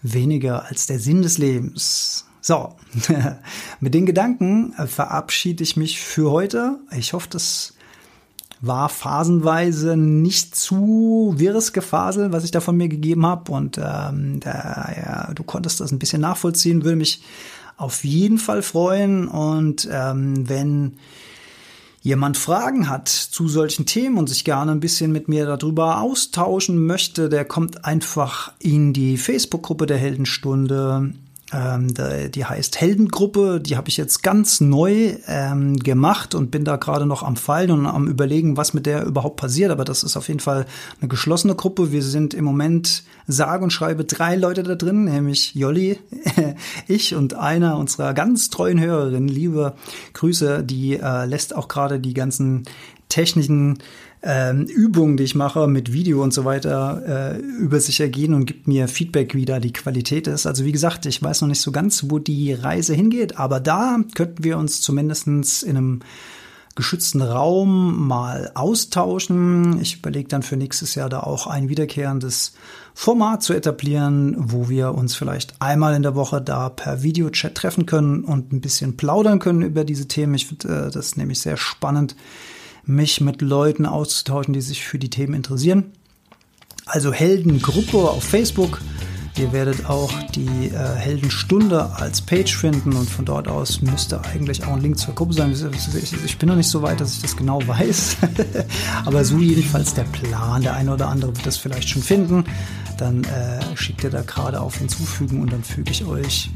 weniger 0.00 0.64
als 0.64 0.86
der 0.86 0.98
Sinn 0.98 1.20
des 1.20 1.36
Lebens. 1.36 2.24
So, 2.40 2.74
mit 3.80 3.92
den 3.92 4.06
Gedanken 4.06 4.72
verabschiede 4.86 5.62
ich 5.62 5.76
mich 5.76 6.00
für 6.00 6.30
heute. 6.30 6.78
Ich 6.96 7.12
hoffe, 7.12 7.28
das 7.30 7.74
war 8.60 8.88
phasenweise 8.88 9.96
nicht 9.96 10.56
zu 10.56 11.34
wirres 11.36 11.74
Gefasel, 11.74 12.32
was 12.32 12.44
ich 12.44 12.50
da 12.50 12.60
von 12.60 12.76
mir 12.76 12.88
gegeben 12.88 13.26
habe. 13.26 13.52
Und 13.52 13.78
ähm, 13.78 14.40
der, 14.40 14.94
ja, 14.96 15.34
du 15.34 15.42
konntest 15.42 15.80
das 15.80 15.92
ein 15.92 15.98
bisschen 15.98 16.22
nachvollziehen, 16.22 16.84
würde 16.84 16.96
mich 16.96 17.22
auf 17.76 18.04
jeden 18.04 18.38
Fall 18.38 18.62
freuen. 18.62 19.28
Und 19.28 19.88
ähm, 19.90 20.48
wenn 20.48 20.98
jemand 22.02 22.36
Fragen 22.36 22.88
hat 22.88 23.08
zu 23.08 23.48
solchen 23.48 23.84
Themen 23.84 24.16
und 24.16 24.28
sich 24.28 24.44
gerne 24.44 24.72
ein 24.72 24.80
bisschen 24.80 25.10
mit 25.10 25.28
mir 25.28 25.44
darüber 25.44 26.00
austauschen 26.00 26.86
möchte, 26.86 27.28
der 27.28 27.44
kommt 27.44 27.84
einfach 27.84 28.52
in 28.60 28.92
die 28.92 29.16
Facebook-Gruppe 29.16 29.86
der 29.86 29.98
Heldenstunde. 29.98 31.12
Ähm, 31.52 31.94
die 31.94 32.44
heißt 32.44 32.80
Heldengruppe, 32.80 33.60
die 33.60 33.76
habe 33.76 33.88
ich 33.88 33.96
jetzt 33.96 34.24
ganz 34.24 34.60
neu 34.60 35.14
ähm, 35.28 35.76
gemacht 35.76 36.34
und 36.34 36.50
bin 36.50 36.64
da 36.64 36.74
gerade 36.74 37.06
noch 37.06 37.22
am 37.22 37.36
Fallen 37.36 37.70
und 37.70 37.86
am 37.86 38.08
überlegen, 38.08 38.56
was 38.56 38.74
mit 38.74 38.84
der 38.84 39.04
überhaupt 39.04 39.36
passiert. 39.36 39.70
Aber 39.70 39.84
das 39.84 40.02
ist 40.02 40.16
auf 40.16 40.26
jeden 40.26 40.40
Fall 40.40 40.66
eine 41.00 41.08
geschlossene 41.08 41.54
Gruppe. 41.54 41.92
Wir 41.92 42.02
sind 42.02 42.34
im 42.34 42.44
Moment 42.44 43.04
sage 43.28 43.62
und 43.62 43.72
schreibe 43.72 44.04
drei 44.04 44.34
Leute 44.34 44.64
da 44.64 44.74
drin, 44.74 45.04
nämlich 45.04 45.54
Jolli, 45.54 46.00
ich 46.88 47.14
und 47.14 47.34
einer 47.34 47.78
unserer 47.78 48.12
ganz 48.12 48.50
treuen 48.50 48.80
Hörerinnen, 48.80 49.28
liebe 49.28 49.74
Grüße, 50.14 50.64
die 50.64 50.98
äh, 50.98 51.26
lässt 51.26 51.54
auch 51.54 51.68
gerade 51.68 52.00
die 52.00 52.14
ganzen 52.14 52.64
technischen 53.08 53.78
ähm, 54.22 54.64
Übungen, 54.64 55.16
die 55.16 55.24
ich 55.24 55.34
mache 55.34 55.68
mit 55.68 55.92
Video 55.92 56.22
und 56.22 56.34
so 56.34 56.44
weiter, 56.44 57.36
äh, 57.36 57.38
über 57.38 57.80
sich 57.80 58.00
ergehen 58.00 58.34
und 58.34 58.46
gibt 58.46 58.66
mir 58.66 58.88
Feedback, 58.88 59.34
wie 59.34 59.44
da 59.44 59.60
die 59.60 59.72
Qualität 59.72 60.26
ist. 60.26 60.46
Also 60.46 60.64
wie 60.64 60.72
gesagt, 60.72 61.06
ich 61.06 61.22
weiß 61.22 61.42
noch 61.42 61.48
nicht 61.48 61.60
so 61.60 61.70
ganz, 61.70 62.06
wo 62.08 62.18
die 62.18 62.52
Reise 62.52 62.94
hingeht, 62.94 63.38
aber 63.38 63.60
da 63.60 63.98
könnten 64.14 64.42
wir 64.42 64.58
uns 64.58 64.80
zumindestens 64.80 65.62
in 65.62 65.76
einem 65.76 66.00
geschützten 66.76 67.22
Raum 67.22 68.06
mal 68.06 68.52
austauschen. 68.54 69.80
Ich 69.80 69.96
überlege 69.96 70.28
dann 70.28 70.42
für 70.42 70.56
nächstes 70.56 70.94
Jahr 70.94 71.08
da 71.08 71.20
auch 71.20 71.46
ein 71.46 71.68
wiederkehrendes 71.68 72.52
Format 72.94 73.42
zu 73.42 73.54
etablieren, 73.54 74.36
wo 74.38 74.68
wir 74.68 74.94
uns 74.94 75.14
vielleicht 75.14 75.60
einmal 75.60 75.94
in 75.94 76.02
der 76.02 76.14
Woche 76.14 76.40
da 76.40 76.68
per 76.68 77.02
Videochat 77.02 77.54
treffen 77.54 77.86
können 77.86 78.24
und 78.24 78.52
ein 78.52 78.60
bisschen 78.60 78.96
plaudern 78.96 79.38
können 79.38 79.62
über 79.62 79.84
diese 79.84 80.06
Themen. 80.06 80.34
Ich 80.34 80.46
finde 80.46 80.88
äh, 80.88 80.90
das 80.90 81.16
nämlich 81.16 81.40
sehr 81.40 81.56
spannend, 81.56 82.14
mich 82.86 83.20
mit 83.20 83.42
Leuten 83.42 83.84
auszutauschen, 83.84 84.54
die 84.54 84.60
sich 84.60 84.84
für 84.84 84.98
die 84.98 85.10
Themen 85.10 85.34
interessieren. 85.34 85.92
Also 86.86 87.12
Heldengruppe 87.12 87.98
auf 87.98 88.22
Facebook. 88.22 88.80
Ihr 89.38 89.52
werdet 89.52 89.84
auch 89.84 90.10
die 90.34 90.68
äh, 90.68 90.94
Heldenstunde 90.94 91.94
als 91.96 92.22
Page 92.22 92.56
finden 92.56 92.94
und 92.94 93.10
von 93.10 93.26
dort 93.26 93.48
aus 93.48 93.82
müsste 93.82 94.22
eigentlich 94.24 94.64
auch 94.64 94.72
ein 94.72 94.80
Link 94.80 94.98
zur 94.98 95.14
Gruppe 95.14 95.34
sein. 95.34 95.52
Ich, 95.52 96.24
ich 96.24 96.38
bin 96.38 96.48
noch 96.48 96.56
nicht 96.56 96.70
so 96.70 96.80
weit, 96.80 97.00
dass 97.00 97.12
ich 97.12 97.20
das 97.20 97.36
genau 97.36 97.60
weiß, 97.66 98.16
aber 99.04 99.24
so 99.26 99.36
jedenfalls 99.36 99.92
der 99.92 100.04
Plan. 100.04 100.62
Der 100.62 100.74
eine 100.74 100.94
oder 100.94 101.08
andere 101.08 101.36
wird 101.36 101.44
das 101.44 101.58
vielleicht 101.58 101.88
schon 101.88 102.02
finden. 102.02 102.44
Dann 102.96 103.24
äh, 103.24 103.76
schickt 103.76 104.04
ihr 104.04 104.10
da 104.10 104.22
gerade 104.22 104.58
auf 104.58 104.78
hinzufügen 104.78 105.42
und 105.42 105.52
dann 105.52 105.62
füge 105.62 105.90
ich 105.90 106.06
euch 106.06 106.50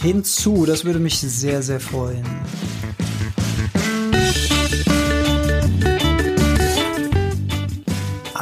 hinzu. 0.00 0.64
Das 0.64 0.86
würde 0.86 1.00
mich 1.00 1.18
sehr, 1.18 1.62
sehr 1.62 1.80
freuen. 1.80 2.24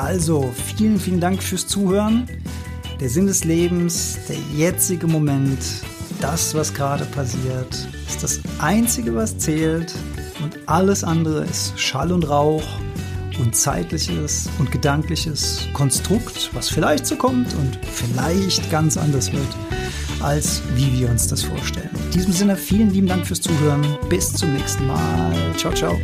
Also, 0.09 0.55
vielen, 0.75 0.99
vielen 0.99 1.21
Dank 1.21 1.43
fürs 1.43 1.67
Zuhören. 1.67 2.27
Der 2.99 3.11
Sinn 3.11 3.27
des 3.27 3.45
Lebens, 3.45 4.17
der 4.27 4.39
jetzige 4.57 5.07
Moment, 5.07 5.59
das, 6.19 6.55
was 6.55 6.73
gerade 6.73 7.05
passiert, 7.05 7.87
ist 8.09 8.23
das 8.23 8.41
Einzige, 8.59 9.15
was 9.15 9.37
zählt. 9.37 9.95
Und 10.43 10.61
alles 10.65 11.05
andere 11.05 11.45
ist 11.45 11.79
Schall 11.79 12.11
und 12.11 12.27
Rauch 12.27 12.63
und 13.39 13.55
zeitliches 13.55 14.49
und 14.59 14.73
gedankliches 14.73 15.69
Konstrukt, 15.75 16.53
was 16.55 16.71
vielleicht 16.71 17.05
so 17.05 17.17
kommt 17.17 17.55
und 17.57 17.79
vielleicht 17.93 18.71
ganz 18.71 18.97
anders 18.97 19.31
wird, 19.31 19.57
als 20.21 20.63
wie 20.75 20.91
wir 20.99 21.11
uns 21.11 21.29
das 21.29 21.43
vorstellen. 21.43 21.91
In 22.07 22.11
diesem 22.13 22.33
Sinne, 22.33 22.57
vielen 22.57 22.89
lieben 22.89 23.09
Dank 23.09 23.27
fürs 23.27 23.43
Zuhören. 23.43 23.85
Bis 24.09 24.33
zum 24.33 24.55
nächsten 24.55 24.87
Mal. 24.87 25.35
Ciao, 25.59 25.75
ciao. 25.75 26.01